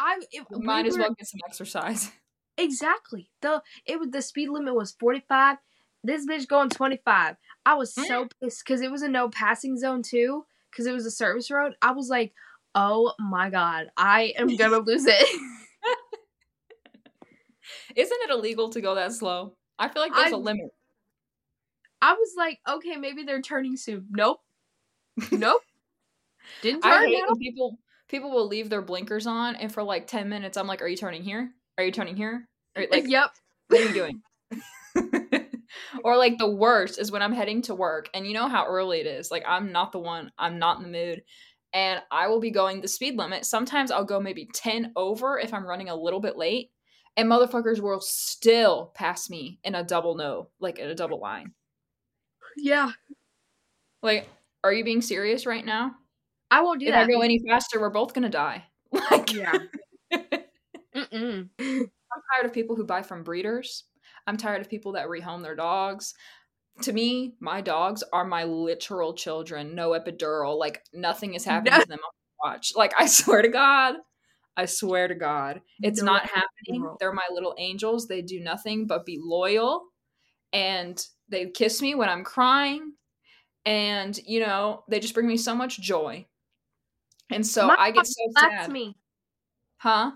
[0.01, 2.11] I it, we might as were- well get some exercise.
[2.59, 5.59] exactly the it was the speed limit was forty five.
[6.03, 7.37] This bitch going twenty five.
[7.67, 8.31] I was so mm.
[8.43, 10.47] pissed because it was a no passing zone too.
[10.71, 11.75] Because it was a service road.
[11.83, 12.33] I was like,
[12.75, 15.41] oh my god, I am gonna lose it.
[17.97, 19.55] Isn't it illegal to go that slow?
[19.79, 20.71] I feel like there's a I- limit.
[22.03, 24.07] I was like, okay, maybe they're turning soon.
[24.11, 24.41] Nope.
[25.33, 25.61] Nope.
[26.63, 26.93] Didn't turn.
[26.93, 27.79] I hate when people
[28.11, 30.97] people will leave their blinkers on, and for like ten minutes, I'm like, "Are you
[30.97, 31.51] turning here?
[31.79, 32.49] Are you turning here?
[32.77, 33.31] Or, like, yep.
[33.69, 34.23] what are you doing?"
[36.05, 39.01] or like the worst is when I'm heading to work, and you know how early
[39.01, 39.31] it is.
[39.31, 40.33] Like I'm not the one.
[40.39, 41.23] I'm not in the mood,
[41.73, 43.45] and I will be going the speed limit.
[43.45, 46.71] Sometimes I'll go maybe ten over if I'm running a little bit late,
[47.17, 51.53] and motherfuckers will still pass me in a double no, like in a double line.
[52.57, 52.91] Yeah.
[54.03, 54.29] Like,
[54.65, 55.95] are you being serious right now?
[56.51, 57.05] I won't do if that.
[57.09, 58.65] I go any faster, we're both gonna die.
[59.11, 59.59] Like, Yeah.
[60.97, 61.49] Mm-mm.
[61.61, 63.85] I'm tired of people who buy from breeders.
[64.27, 66.15] I'm tired of people that rehome their dogs.
[66.83, 69.75] To me, my dogs are my literal children.
[69.75, 70.59] No epidural.
[70.59, 71.81] Like nothing is happening No.
[71.83, 71.99] to them.
[71.99, 72.73] on Watch.
[72.75, 73.97] Like I swear to God.
[74.57, 75.61] I swear to God.
[75.81, 76.83] It's No not happening.
[76.83, 76.97] epidural.
[76.99, 78.09] They're my little angels.
[78.09, 79.85] They do nothing but be loyal.
[80.53, 82.93] And they kiss me when I'm crying.
[83.67, 86.27] And, you know, they just bring me so much joy.
[87.31, 88.73] And so My I get so Slaps sad.
[88.73, 88.97] me.
[89.79, 90.13] Huh?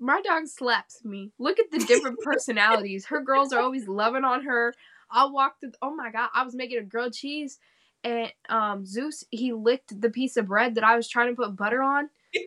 [0.00, 1.32] My dog slaps me.
[1.38, 3.06] Look at the different personalities.
[3.06, 4.74] Her girls are always loving on her.
[5.10, 5.72] I walked walk through.
[5.82, 6.30] Oh my god!
[6.34, 7.58] I was making a grilled cheese,
[8.04, 11.56] and um, Zeus he licked the piece of bread that I was trying to put
[11.56, 12.10] butter on.
[12.34, 12.40] So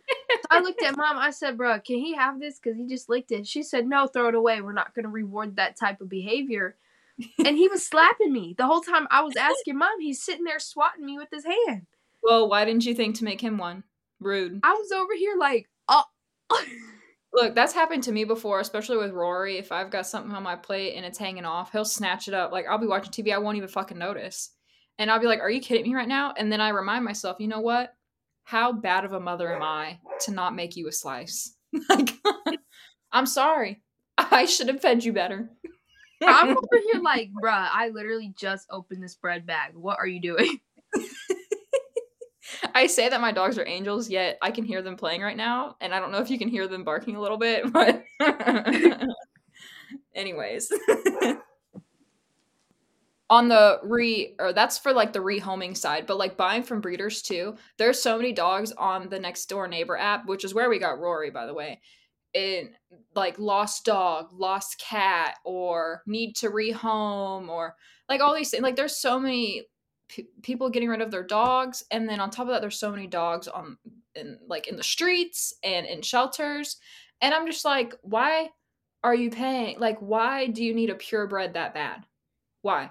[0.50, 1.18] I looked at mom.
[1.18, 2.58] I said, "Bro, can he have this?
[2.58, 4.60] Because he just licked it." She said, "No, throw it away.
[4.60, 6.76] We're not going to reward that type of behavior."
[7.44, 9.06] and he was slapping me the whole time.
[9.10, 10.00] I was asking mom.
[10.00, 11.86] He's sitting there swatting me with his hand.
[12.22, 13.84] Well, why didn't you think to make him one?
[14.20, 14.60] Rude.
[14.62, 16.04] I was over here like, oh.
[17.34, 19.56] Look, that's happened to me before, especially with Rory.
[19.56, 22.52] If I've got something on my plate and it's hanging off, he'll snatch it up.
[22.52, 24.50] Like I'll be watching TV, I won't even fucking notice.
[24.98, 27.38] And I'll be like, "Are you kidding me right now?" And then I remind myself,
[27.40, 27.94] "You know what?
[28.44, 31.56] How bad of a mother am I to not make you a slice?"
[31.88, 32.10] like
[33.12, 33.80] I'm sorry.
[34.18, 35.50] I should have fed you better.
[36.22, 39.72] I'm over here like, bruh, I literally just opened this bread bag.
[39.74, 40.60] What are you doing?
[42.74, 45.76] I say that my dogs are angels, yet I can hear them playing right now,
[45.80, 48.04] and I don't know if you can hear them barking a little bit, but
[50.14, 50.72] anyways.
[53.30, 57.22] on the re or that's for like the rehoming side, but like buying from breeders
[57.22, 57.56] too.
[57.78, 60.98] There's so many dogs on the next door neighbor app, which is where we got
[60.98, 61.80] Rory, by the way.
[62.34, 62.70] In
[63.14, 67.74] like lost dog, lost cat, or need to rehome, or
[68.08, 68.62] like all these things.
[68.62, 69.62] Like there's so many
[70.42, 73.06] people getting rid of their dogs, and then on top of that, there's so many
[73.06, 73.78] dogs on
[74.14, 76.76] in like in the streets and in shelters,
[77.20, 78.50] and I'm just like, why
[79.04, 79.78] are you paying?
[79.78, 82.04] Like, why do you need a purebred that bad?
[82.62, 82.90] Why?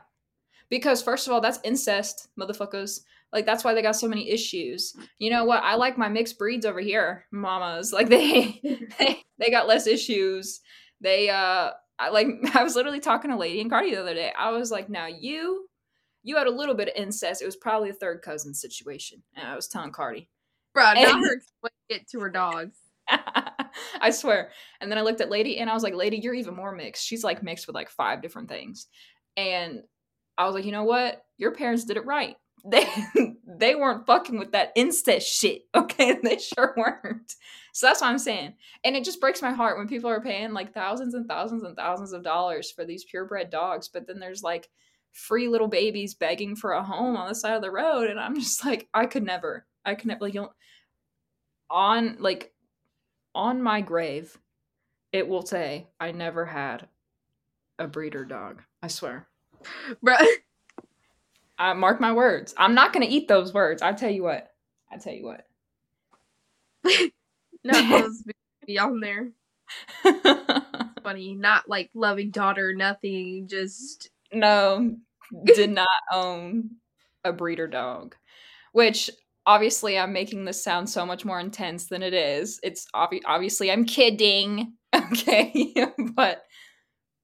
[0.69, 3.01] Because first of all, that's incest, motherfuckers.
[3.33, 4.93] Like that's why they got so many issues.
[5.19, 5.63] You know what?
[5.63, 7.93] I like my mixed breeds over here, mamas.
[7.93, 8.59] Like they
[8.99, 10.61] they, they got less issues.
[10.99, 14.33] They uh I like I was literally talking to Lady and Cardi the other day.
[14.37, 15.69] I was like, now you
[16.23, 17.41] you had a little bit of incest.
[17.41, 19.23] It was probably a third cousin situation.
[19.35, 20.29] And I was telling Cardi.
[20.73, 22.77] Bro, And- not her explain it to her dogs.
[23.99, 24.51] I swear.
[24.79, 27.05] And then I looked at Lady and I was like, Lady, you're even more mixed.
[27.05, 28.87] She's like mixed with like five different things.
[29.37, 29.81] And
[30.37, 31.23] I was like, you know what?
[31.37, 32.35] Your parents did it right.
[32.63, 32.87] They
[33.57, 35.63] they weren't fucking with that incest shit.
[35.75, 36.19] Okay.
[36.23, 37.33] They sure weren't.
[37.73, 38.53] So that's what I'm saying.
[38.83, 41.75] And it just breaks my heart when people are paying like thousands and thousands and
[41.75, 44.69] thousands of dollars for these purebred dogs, but then there's like
[45.11, 48.09] free little babies begging for a home on the side of the road.
[48.09, 49.65] And I'm just like, I could never.
[49.85, 50.53] I could never like you'll
[51.69, 52.53] on like
[53.33, 54.37] on my grave,
[55.11, 56.87] it will say, I never had
[57.79, 58.61] a breeder dog.
[58.83, 59.27] I swear.
[60.01, 60.15] Bro,
[61.57, 62.53] I mark my words.
[62.57, 63.81] I'm not gonna eat those words.
[63.81, 64.51] I tell you what.
[64.91, 65.47] I tell you what.
[67.63, 68.23] no, those
[68.65, 69.31] be on there.
[71.03, 73.47] Funny, not like loving daughter, nothing.
[73.47, 74.95] Just no,
[75.45, 76.71] did not own
[77.23, 78.15] a breeder dog.
[78.73, 79.09] Which
[79.45, 82.59] obviously I'm making this sound so much more intense than it is.
[82.63, 84.73] It's obvi- obviously I'm kidding.
[84.93, 85.73] Okay.
[86.15, 86.43] but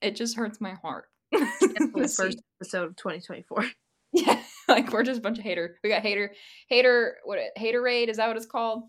[0.02, 1.06] it just hurts my heart.
[1.32, 3.65] the first episode of 2024.
[4.13, 5.78] Yeah, like we're just a bunch of hater.
[5.84, 6.34] We got hater,
[6.70, 8.08] hater, what Haterade?
[8.08, 8.84] Is that what it's called?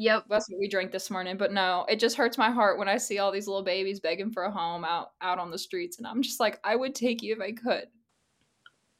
[0.00, 0.24] Yep.
[0.30, 1.36] That's what we drank this morning.
[1.36, 4.30] But no, it just hurts my heart when I see all these little babies begging
[4.30, 7.22] for a home out out on the streets, and I'm just like, I would take
[7.22, 7.86] you if I could.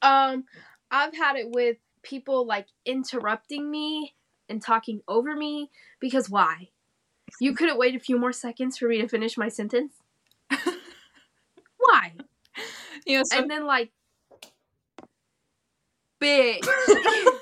[0.03, 0.43] Um,
[0.91, 4.13] I've had it with people like interrupting me
[4.47, 6.69] and talking over me because why?
[7.39, 9.93] You couldn't wait a few more seconds for me to finish my sentence?
[11.77, 12.13] Why?
[13.07, 13.91] You know, so And then like
[16.21, 16.67] bitch.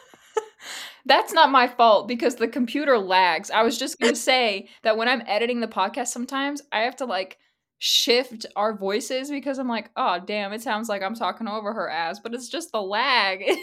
[1.09, 3.51] that's not my fault because the computer lags.
[3.51, 7.05] I was just gonna say that when I'm editing the podcast, sometimes I have to
[7.05, 7.37] like
[7.79, 11.89] shift our voices because I'm like, oh damn, it sounds like I'm talking over her
[11.89, 13.43] ass, but it's just the lag.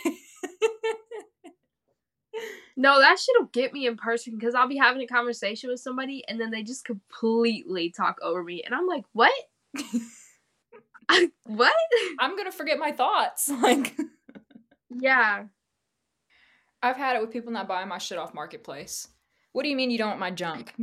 [2.77, 6.23] No, that shit'll get me in person because I'll be having a conversation with somebody
[6.29, 8.63] and then they just completely talk over me.
[8.63, 9.33] And I'm like, what?
[11.09, 11.73] I- what?
[12.21, 13.49] I'm gonna forget my thoughts.
[13.49, 13.97] Like
[14.91, 15.45] Yeah.
[16.83, 19.09] I've had it with people not buying my shit off marketplace.
[19.53, 20.75] What do you mean you don't want my junk?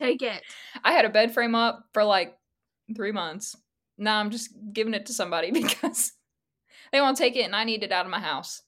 [0.00, 0.42] Take it.
[0.84, 2.36] I had a bed frame up for like
[2.94, 3.56] three months.
[3.96, 6.12] Now I'm just giving it to somebody because
[6.92, 8.62] they won't take it and I need it out of my house.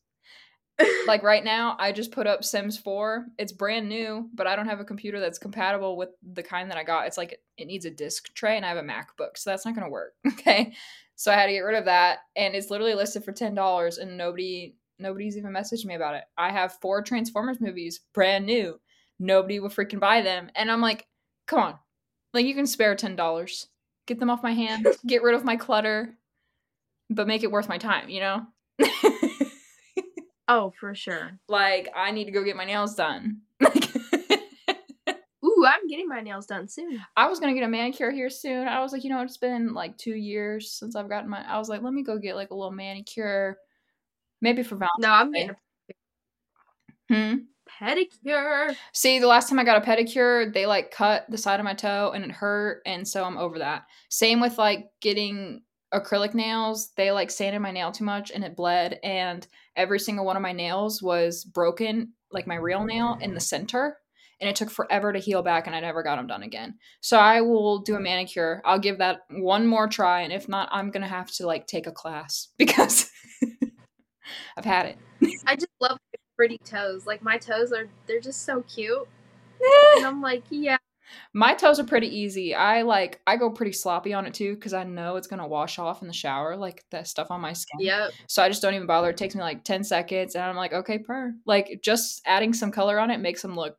[1.07, 3.27] Like right now, I just put up Sims 4.
[3.39, 6.79] It's brand new, but I don't have a computer that's compatible with the kind that
[6.79, 7.07] I got.
[7.07, 9.75] It's like it needs a disk tray and I have a MacBook, so that's not
[9.75, 10.15] going to work.
[10.27, 10.73] Okay.
[11.21, 14.17] So I had to get rid of that and it's literally listed for $10 and
[14.17, 16.25] nobody nobody's even messaged me about it.
[16.39, 18.81] I have four Transformers movies, brand new.
[19.19, 20.51] Nobody will freaking buy them.
[20.55, 21.07] And I'm like,
[21.47, 21.75] come on.
[22.33, 23.67] Like you can spare $10.
[24.07, 24.87] Get them off my hands.
[25.07, 26.17] Get rid of my clutter.
[27.11, 28.47] But make it worth my time, you know?
[30.49, 31.39] Oh, for sure.
[31.49, 33.43] like I need to go get my nails done.
[35.61, 37.01] Ooh, I'm getting my nails done soon.
[37.17, 38.67] I was gonna get a manicure here soon.
[38.67, 41.47] I was like, you know, it's been like two years since I've gotten my.
[41.47, 43.59] I was like, let me go get like a little manicure,
[44.41, 45.03] maybe for Valentine's.
[45.03, 45.57] No, I'm getting
[47.11, 47.15] Hmm?
[47.15, 48.77] a pedicure.
[48.93, 51.75] See, the last time I got a pedicure, they like cut the side of my
[51.75, 53.87] toe and it hurt, and so I'm over that.
[54.09, 56.93] Same with like getting acrylic nails.
[56.97, 59.47] They like sanded my nail too much and it bled, and
[59.77, 63.97] every single one of my nails was broken, like my real nail in the center,
[64.41, 66.79] and it took forever to heal back, and I never got them done again.
[67.01, 68.63] So I will do a manicure.
[68.65, 71.87] I'll give that one more try, and if not, I'm gonna have to like take
[71.87, 73.11] a class because
[74.57, 74.99] I've had it.
[75.47, 75.99] I just love
[76.37, 77.07] pretty toes.
[77.07, 79.07] Like my toes are they're just so cute.
[79.97, 80.79] And I'm like, yeah.
[81.35, 82.55] My toes are pretty easy.
[82.55, 85.79] I like I go pretty sloppy on it too because I know it's gonna wash
[85.79, 87.81] off in the shower, like that stuff on my skin.
[87.81, 88.13] Yep.
[88.27, 89.11] So I just don't even bother.
[89.11, 91.35] It takes me like ten seconds, and I'm like, okay, per.
[91.45, 93.77] Like just adding some color on it makes them look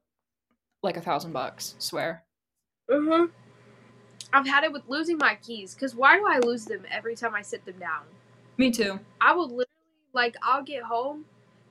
[0.84, 1.76] like a thousand bucks.
[1.80, 2.24] Swear.
[2.90, 3.26] Mm-hmm.
[4.34, 5.76] I've had it with losing my keys.
[5.80, 8.04] Cause why do I lose them every time I sit them down?
[8.58, 9.00] Me too.
[9.20, 9.68] I will literally
[10.14, 11.26] like I'll get home,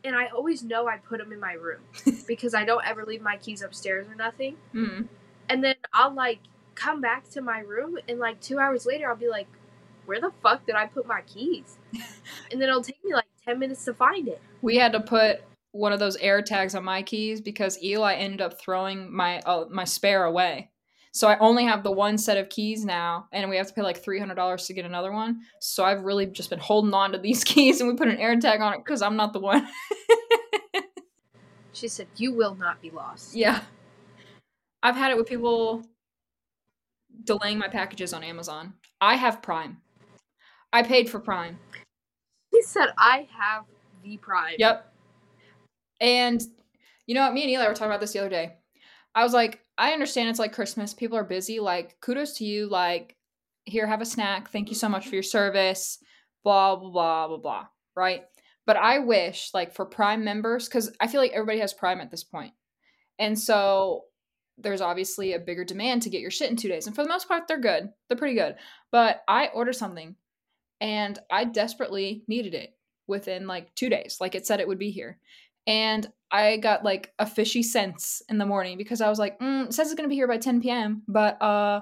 [0.04, 1.80] and I always know I put them in my room
[2.26, 4.56] because I don't ever leave my keys upstairs or nothing.
[4.74, 5.08] Mm.
[5.48, 6.40] And then I'll like
[6.74, 9.48] come back to my room, and like two hours later, I'll be like,
[10.06, 11.76] "Where the fuck did I put my keys?"
[12.50, 14.40] and then it'll take me like ten minutes to find it.
[14.62, 15.42] We had to put
[15.72, 19.66] one of those air tags on my keys because Eli ended up throwing my uh,
[19.70, 20.70] my spare away.
[21.12, 23.82] So I only have the one set of keys now, and we have to pay
[23.82, 25.40] like three hundred dollars to get another one.
[25.60, 28.38] So I've really just been holding on to these keys, and we put an air
[28.38, 29.66] tag on it because I'm not the one.
[31.72, 33.62] She said, "You will not be lost." yeah,
[34.82, 35.82] I've had it with people
[37.24, 38.74] delaying my packages on Amazon.
[39.00, 39.78] I have Prime.
[40.72, 41.58] I paid for Prime.
[42.50, 43.64] He said, "I have
[44.02, 44.89] the prime." Yep.
[46.00, 46.42] And
[47.06, 47.34] you know what?
[47.34, 48.54] Me and Eli were talking about this the other day.
[49.14, 50.94] I was like, I understand it's like Christmas.
[50.94, 51.60] People are busy.
[51.60, 52.68] Like, kudos to you.
[52.68, 53.16] Like,
[53.64, 54.50] here, have a snack.
[54.50, 55.98] Thank you so much for your service.
[56.44, 57.66] Blah, blah, blah, blah, blah.
[57.96, 58.22] Right.
[58.66, 62.10] But I wish, like, for Prime members, because I feel like everybody has Prime at
[62.10, 62.52] this point.
[63.18, 64.04] And so
[64.58, 66.86] there's obviously a bigger demand to get your shit in two days.
[66.86, 67.90] And for the most part, they're good.
[68.08, 68.56] They're pretty good.
[68.92, 70.16] But I ordered something
[70.80, 72.74] and I desperately needed it
[73.06, 74.18] within like two days.
[74.20, 75.18] Like it said it would be here.
[75.66, 79.72] And I got like a fishy sense in the morning because I was like, mm,
[79.72, 81.80] says it's gonna be here by 10 p.m., but uh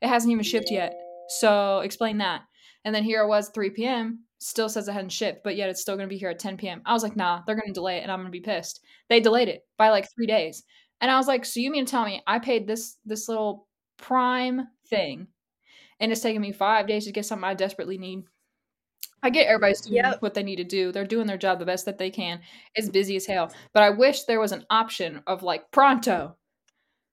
[0.00, 0.94] it hasn't even shipped yet.
[1.40, 2.42] So explain that.
[2.84, 4.24] And then here it was 3 p.m.
[4.38, 6.82] Still says it hadn't shipped, but yet it's still gonna be here at 10 p.m.
[6.86, 8.80] I was like, nah, they're gonna delay it and I'm gonna be pissed.
[9.08, 10.62] They delayed it by like three days.
[11.00, 13.66] And I was like, so you mean to tell me I paid this this little
[13.98, 15.28] prime thing
[16.00, 18.24] and it's taking me five days to get something I desperately need.
[19.22, 20.22] I get everybody's doing Yep.
[20.22, 20.92] what they need to do.
[20.92, 22.40] They're doing their job the best that they can.
[22.74, 23.52] It's busy as hell.
[23.72, 26.36] But I wish there was an option of like pronto.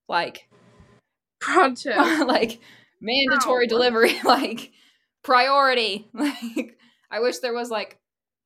[0.07, 0.47] Like
[1.39, 1.91] Pronto.
[2.25, 2.59] like
[3.01, 3.69] mandatory Ow.
[3.69, 4.71] delivery, like
[5.23, 6.07] priority.
[6.13, 6.77] Like
[7.11, 7.99] I wish there was like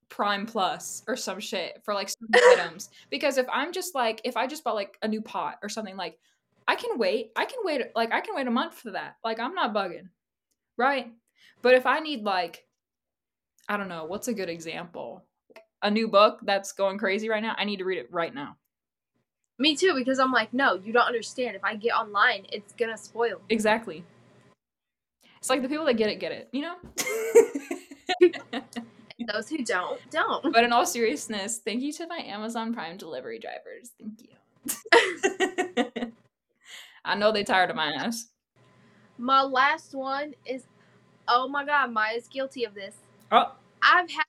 [0.10, 2.90] Prime Plus or some shit for like some items.
[3.10, 5.96] Because if I'm just like if I just bought like a new pot or something
[5.96, 6.18] like
[6.68, 7.32] I can wait.
[7.36, 9.16] I can wait like I can wait a month for that.
[9.24, 10.10] Like I'm not bugging.
[10.78, 11.12] Right?
[11.62, 12.66] But if I need like
[13.70, 15.24] I don't know, what's a good example?
[15.82, 18.58] A new book that's going crazy right now, I need to read it right now.
[19.60, 21.56] Me too, because I'm like, no, you don't understand.
[21.56, 23.42] If I get online, it's gonna spoil.
[23.50, 24.04] Exactly.
[25.40, 26.76] It's like the people that get it get it, you know?
[29.34, 30.54] Those who don't, don't.
[30.54, 33.92] but in all seriousness, thank you to my Amazon Prime delivery drivers.
[34.00, 34.30] Thank you.
[37.06, 38.28] I know they tired of my ass.
[39.18, 40.64] My last one is,
[41.28, 42.96] oh my god, Mya's guilty of this.
[43.32, 44.24] Oh, I've had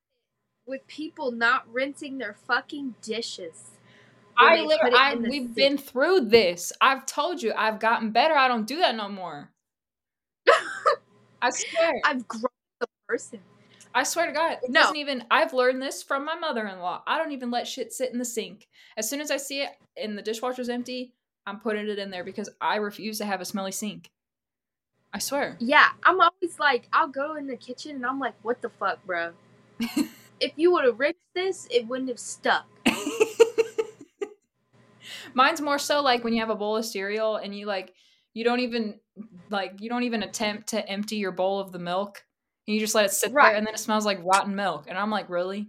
[0.66, 3.70] with people not rinsing their fucking dishes.
[4.36, 5.56] I literally, I, we've sink.
[5.56, 6.72] been through this.
[6.80, 8.34] I've told you, I've gotten better.
[8.34, 9.50] I don't do that no more.
[11.42, 11.92] I swear.
[12.04, 12.44] I've grown
[12.80, 13.40] a person.
[13.94, 14.82] I swear to God, it No.
[14.82, 15.24] doesn't even.
[15.30, 17.02] I've learned this from my mother-in-law.
[17.06, 18.68] I don't even let shit sit in the sink.
[18.96, 21.14] As soon as I see it and the dishwasher's empty,
[21.46, 24.10] I'm putting it in there because I refuse to have a smelly sink.
[25.12, 25.56] I swear.
[25.58, 29.04] Yeah, I'm always like, I'll go in the kitchen and I'm like, what the fuck,
[29.06, 29.32] bro?
[30.40, 32.66] if you would have rinsed this, it wouldn't have stuck.
[35.34, 37.94] Mine's more so like when you have a bowl of cereal and you like
[38.34, 38.98] you don't even
[39.50, 42.24] like you don't even attempt to empty your bowl of the milk
[42.66, 43.48] and you just let it sit Right.
[43.50, 45.68] there and then it smells like rotten milk and I'm like, "Really?"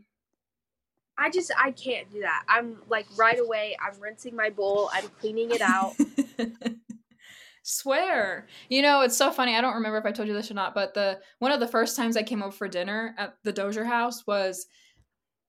[1.18, 2.46] I just, I can't do that.
[2.48, 5.96] I'm like, right away, I'm rinsing my bowl, I'm cleaning it out.
[7.70, 8.48] Swear.
[8.68, 9.56] You know, it's so funny.
[9.56, 11.68] I don't remember if I told you this or not, but the one of the
[11.68, 14.66] first times I came over for dinner at the Dozier house was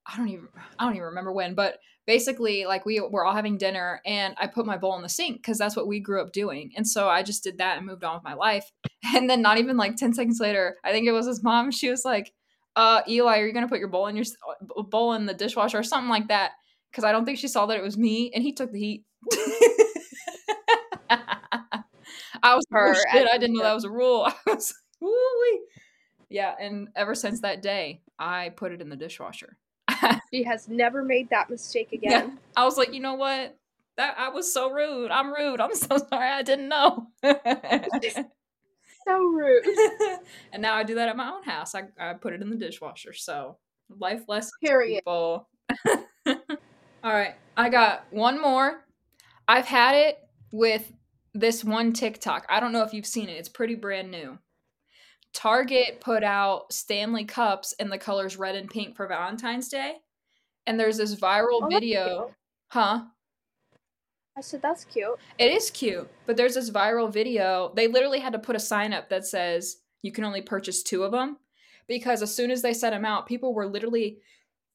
[0.06, 0.48] I don't even
[0.78, 4.48] I don't even remember when, but basically like we were all having dinner and I
[4.48, 6.72] put my bowl in the sink because that's what we grew up doing.
[6.76, 8.70] And so I just did that and moved on with my life.
[9.16, 11.88] And then not even like 10 seconds later, I think it was his mom, she
[11.88, 12.34] was like,
[12.76, 14.26] uh, Eli, are you gonna put your bowl in your
[14.78, 16.52] uh, bowl in the dishwasher or something like that?
[16.90, 19.04] Because I don't think she saw that it was me, and he took the heat.
[22.43, 24.26] I was oh, Her oh, shit, I didn't know that was a rule.
[24.47, 25.61] I was like,
[26.28, 29.57] Yeah, and ever since that day, I put it in the dishwasher.
[30.32, 31.99] She has never made that mistake Yeah.
[31.99, 32.38] again.
[32.57, 33.57] I was like, you know what?
[33.97, 35.11] That I was so rude.
[35.11, 35.61] I'm rude.
[35.61, 36.28] I'm so sorry.
[36.28, 37.09] I didn't know.
[39.07, 39.64] So rude.
[40.53, 41.74] and now I do that at my own house.
[41.74, 43.12] I, I put it in the dishwasher.
[43.12, 43.57] So
[43.99, 44.99] life lessons, Period.
[45.05, 45.49] people.
[47.03, 48.84] All right, I got one more.
[49.49, 50.18] I've had it
[50.53, 50.93] with
[51.34, 52.46] this one TikTok.
[52.48, 53.38] I don't know if you've seen it.
[53.38, 54.38] It's pretty brand new.
[55.32, 59.96] Target put out Stanley cups in the colors red and pink for Valentine's Day.
[60.66, 62.34] And there's this viral Oh, video.
[62.68, 63.02] Huh?
[64.36, 65.18] I said that's cute.
[65.38, 67.72] It is cute, but there's this viral video.
[67.74, 71.02] They literally had to put a sign up that says you can only purchase two
[71.02, 71.36] of them
[71.88, 74.18] because as soon as they set them out, people were literally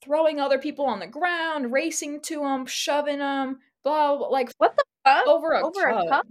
[0.04, 4.76] throwing other people on the ground, racing to them, shoving them, blah, blah like What
[4.76, 5.28] the fuck?
[5.28, 6.28] over a Over a cup.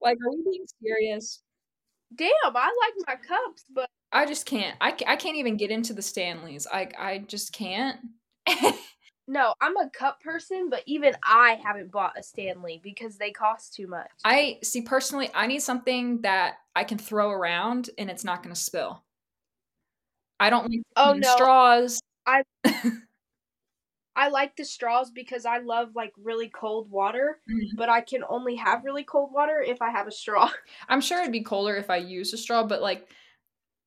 [0.00, 1.42] Like, are we being serious?
[2.14, 2.50] Damn, I
[2.82, 4.76] like my cups, but I just can't.
[4.80, 6.66] I, I can't even get into the Stanleys.
[6.72, 7.98] I I just can't.
[9.28, 13.74] no, I'm a cup person, but even I haven't bought a Stanley because they cost
[13.74, 14.10] too much.
[14.24, 15.30] I see personally.
[15.34, 19.04] I need something that I can throw around and it's not going to spill.
[20.40, 21.34] I don't like Oh, no.
[21.34, 22.00] straws.
[22.26, 22.42] I
[24.28, 27.76] like the straws because I love like really cold water, Mhm.
[27.76, 30.50] but I can only have really cold water if I have a straw.
[30.88, 33.08] I'm sure it'd be colder if I used a straw, but like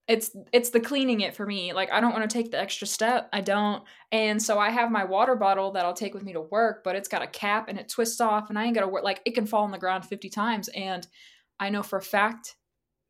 [0.08, 1.72] it's it's the cleaning it for me.
[1.72, 3.30] Like I don't want to take the extra step.
[3.32, 3.84] I don't.
[4.12, 6.96] And so I have my water bottle that I'll take with me to work, but
[6.98, 9.22] it's got a cap and it twists off and I ain't got to work like
[9.26, 11.08] it can fall on the ground 50 times and
[11.60, 12.58] I know for a fact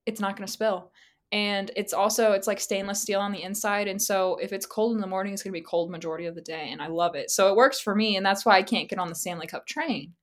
[0.06, 0.93] it's not going to spill.
[1.34, 4.96] And it's also it's like stainless steel on the inside and so if it's cold
[4.96, 7.16] in the morning it's going to be cold majority of the day and I love
[7.16, 7.32] it.
[7.32, 9.66] So it works for me and that's why I can't get on the Stanley Cup
[9.66, 10.14] train.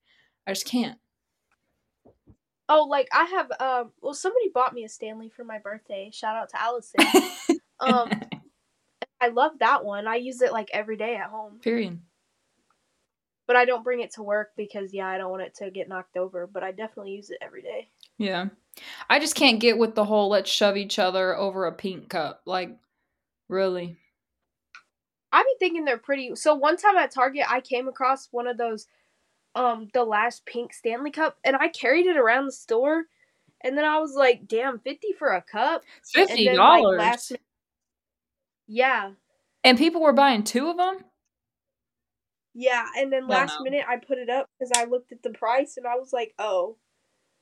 [0.46, 0.98] I just can't.
[2.68, 6.10] Oh, like I have um well somebody bought me a Stanley for my birthday.
[6.12, 7.58] Shout out to Allison.
[7.80, 8.08] um
[9.20, 10.06] I love that one.
[10.06, 11.58] I use it like every day at home.
[11.60, 11.98] Period.
[13.48, 15.88] But I don't bring it to work because yeah, I don't want it to get
[15.88, 17.90] knocked over, but I definitely use it every day.
[18.16, 18.46] Yeah.
[19.08, 22.42] I just can't get with the whole let's shove each other over a pink cup.
[22.46, 22.76] Like,
[23.48, 23.98] really?
[25.32, 26.34] I be thinking they're pretty.
[26.36, 28.86] So one time at Target, I came across one of those,
[29.54, 33.04] um, the last pink Stanley Cup, and I carried it around the store,
[33.62, 36.98] and then I was like, "Damn, fifty for a cup." Fifty then, like, dollars.
[36.98, 37.32] last
[38.66, 39.12] Yeah,
[39.64, 41.04] and people were buying two of them.
[42.54, 45.76] yeah, and then last minute I put it up because I looked at the price
[45.76, 46.76] and I was like, "Oh,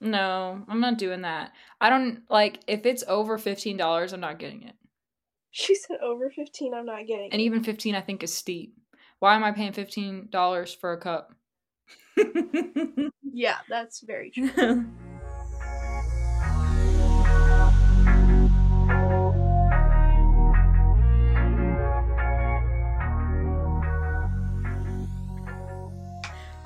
[0.01, 1.53] No, I'm not doing that.
[1.81, 4.13] I don't like if it's over fifteen dollars.
[4.13, 4.75] I'm not getting it.
[5.51, 6.75] she said over fifteen.
[6.75, 7.33] I'm not getting." It.
[7.33, 7.45] And it.
[7.45, 8.75] even fifteen, I think is steep.
[9.19, 11.35] Why am I paying fifteen dollars for a cup?
[13.31, 14.51] Yeah, that's very true.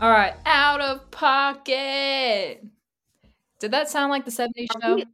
[0.01, 2.65] All right, out of pocket.
[3.63, 4.95] Did that sound like the 70s Are show?
[4.97, 5.05] we-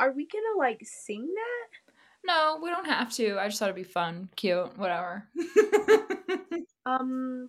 [0.00, 1.92] Are we gonna like sing that?
[2.24, 3.38] No, we don't have to.
[3.38, 5.28] I just thought it'd be fun, cute, whatever.
[6.84, 7.48] Um.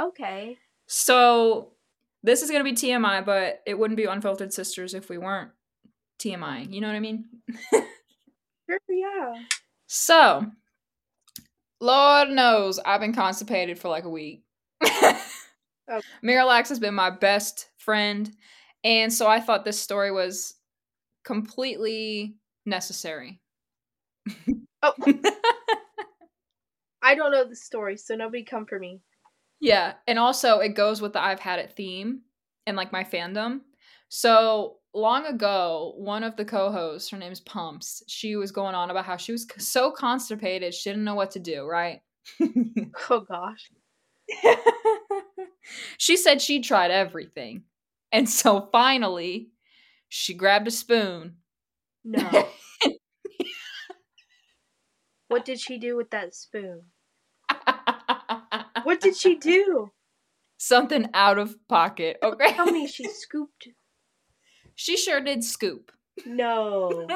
[0.00, 0.58] Okay.
[0.88, 1.70] so,
[2.24, 5.52] this is to be TMI, but it wouldn't be Unfiltered Sisters if we weren't
[6.18, 6.68] TMI.
[6.68, 7.26] You know what I mean?
[8.68, 8.78] Sure.
[8.88, 9.34] Yeah.
[9.86, 10.46] So,
[11.80, 14.42] Lord knows I've been constipated for like a week.
[16.24, 18.30] Miralax has been my best friend.
[18.84, 20.54] And so I thought this story was
[21.24, 23.40] completely necessary.
[24.82, 24.94] Oh.
[27.02, 29.00] I don't know the story, so nobody come for me.
[29.60, 32.22] Yeah, and also it goes with the I've had it theme
[32.66, 33.60] and like my fandom.
[34.08, 39.04] So long ago, one of the co-hosts, her name's Pumps, she was going on about
[39.04, 42.00] how she was so constipated she didn't know what to do, right?
[43.10, 43.70] Oh gosh.
[45.98, 47.64] she said she tried everything.
[48.12, 49.50] And so finally,
[50.08, 51.36] she grabbed a spoon.
[52.04, 52.48] No.
[55.28, 56.82] what did she do with that spoon?
[58.84, 59.90] What did she do?
[60.58, 62.18] Something out of pocket.
[62.22, 62.52] Okay.
[62.52, 63.68] Tell me she scooped.
[64.74, 65.92] she sure did scoop.
[66.26, 67.06] No.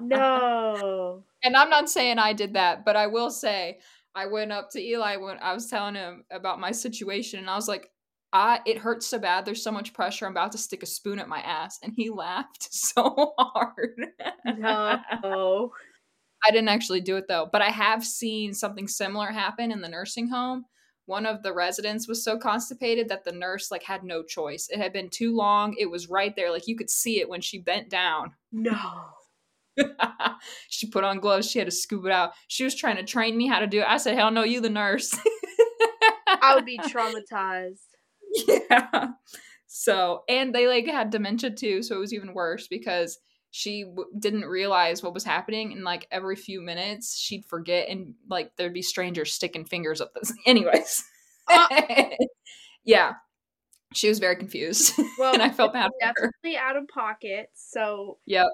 [0.00, 1.24] No.
[1.42, 3.78] And I'm not saying I did that, but I will say
[4.14, 7.56] I went up to Eli when I was telling him about my situation, and I
[7.56, 7.90] was like,
[8.32, 9.44] "I it hurts so bad.
[9.44, 10.26] There's so much pressure.
[10.26, 14.06] I'm about to stick a spoon at my ass." And he laughed so hard.
[14.44, 15.72] No.
[16.44, 19.88] I didn't actually do it though, but I have seen something similar happen in the
[19.88, 20.64] nursing home.
[21.06, 24.68] One of the residents was so constipated that the nurse like had no choice.
[24.70, 25.74] It had been too long.
[25.78, 26.50] It was right there.
[26.50, 28.32] Like you could see it when she bent down.
[28.52, 28.76] No.
[30.68, 31.50] she put on gloves.
[31.50, 32.32] She had to scoop it out.
[32.48, 33.86] She was trying to train me how to do it.
[33.88, 35.16] I said, "Hell no, you the nurse."
[36.26, 37.78] I would be traumatized.
[38.48, 39.08] yeah.
[39.66, 43.18] So, and they like had dementia too, so it was even worse because
[43.50, 48.14] she w- didn't realize what was happening, and like every few minutes she'd forget, and
[48.28, 50.32] like there'd be strangers sticking fingers up this.
[50.46, 51.04] Anyways,
[51.48, 51.68] Uh.
[52.84, 53.14] yeah,
[53.94, 56.32] she was very confused, Well, and I felt bad for her.
[56.42, 57.50] definitely out of pocket.
[57.54, 58.48] So Yep.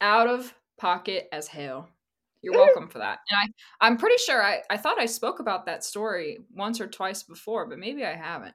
[0.00, 1.88] Out of pocket as hell.
[2.42, 3.18] You're welcome for that.
[3.30, 6.86] And I, I'm pretty sure I, I thought I spoke about that story once or
[6.86, 8.54] twice before, but maybe I haven't.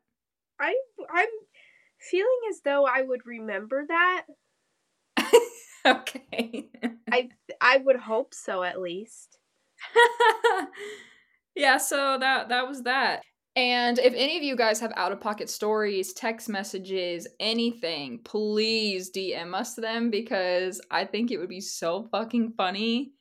[0.59, 0.75] I
[1.13, 1.27] I'm
[1.99, 4.25] feeling as though I would remember that.
[5.85, 6.69] okay.
[7.11, 7.29] I
[7.59, 9.37] I would hope so at least.
[11.55, 13.21] yeah, so that that was that.
[13.55, 19.11] And if any of you guys have out of pocket stories, text messages, anything, please
[19.11, 23.11] DM us them because I think it would be so fucking funny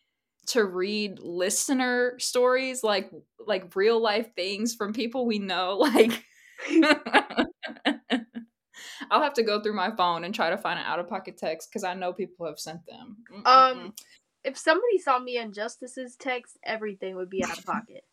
[0.47, 3.11] to read listener stories like
[3.47, 6.25] like real life things from people we know like
[9.11, 11.37] I'll have to go through my phone and try to find an out of pocket
[11.37, 13.17] text because I know people have sent them.
[13.33, 13.47] Mm-mm-mm.
[13.47, 13.95] Um
[14.45, 18.05] if somebody saw me in Justice's text, everything would be out of pocket.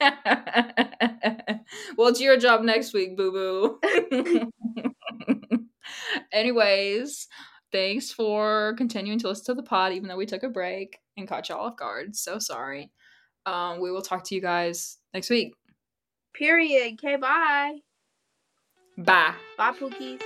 [1.96, 4.50] well, it's your job next week, boo boo.
[6.32, 7.28] Anyways,
[7.72, 11.28] thanks for continuing to listen to the pod, even though we took a break and
[11.28, 12.16] caught y'all off guard.
[12.16, 12.90] So sorry.
[13.46, 15.54] Um, we will talk to you guys next week.
[16.34, 16.94] Period.
[16.94, 17.78] Okay, bye.
[18.98, 19.34] Bye.
[19.56, 20.20] Bye, Pookies.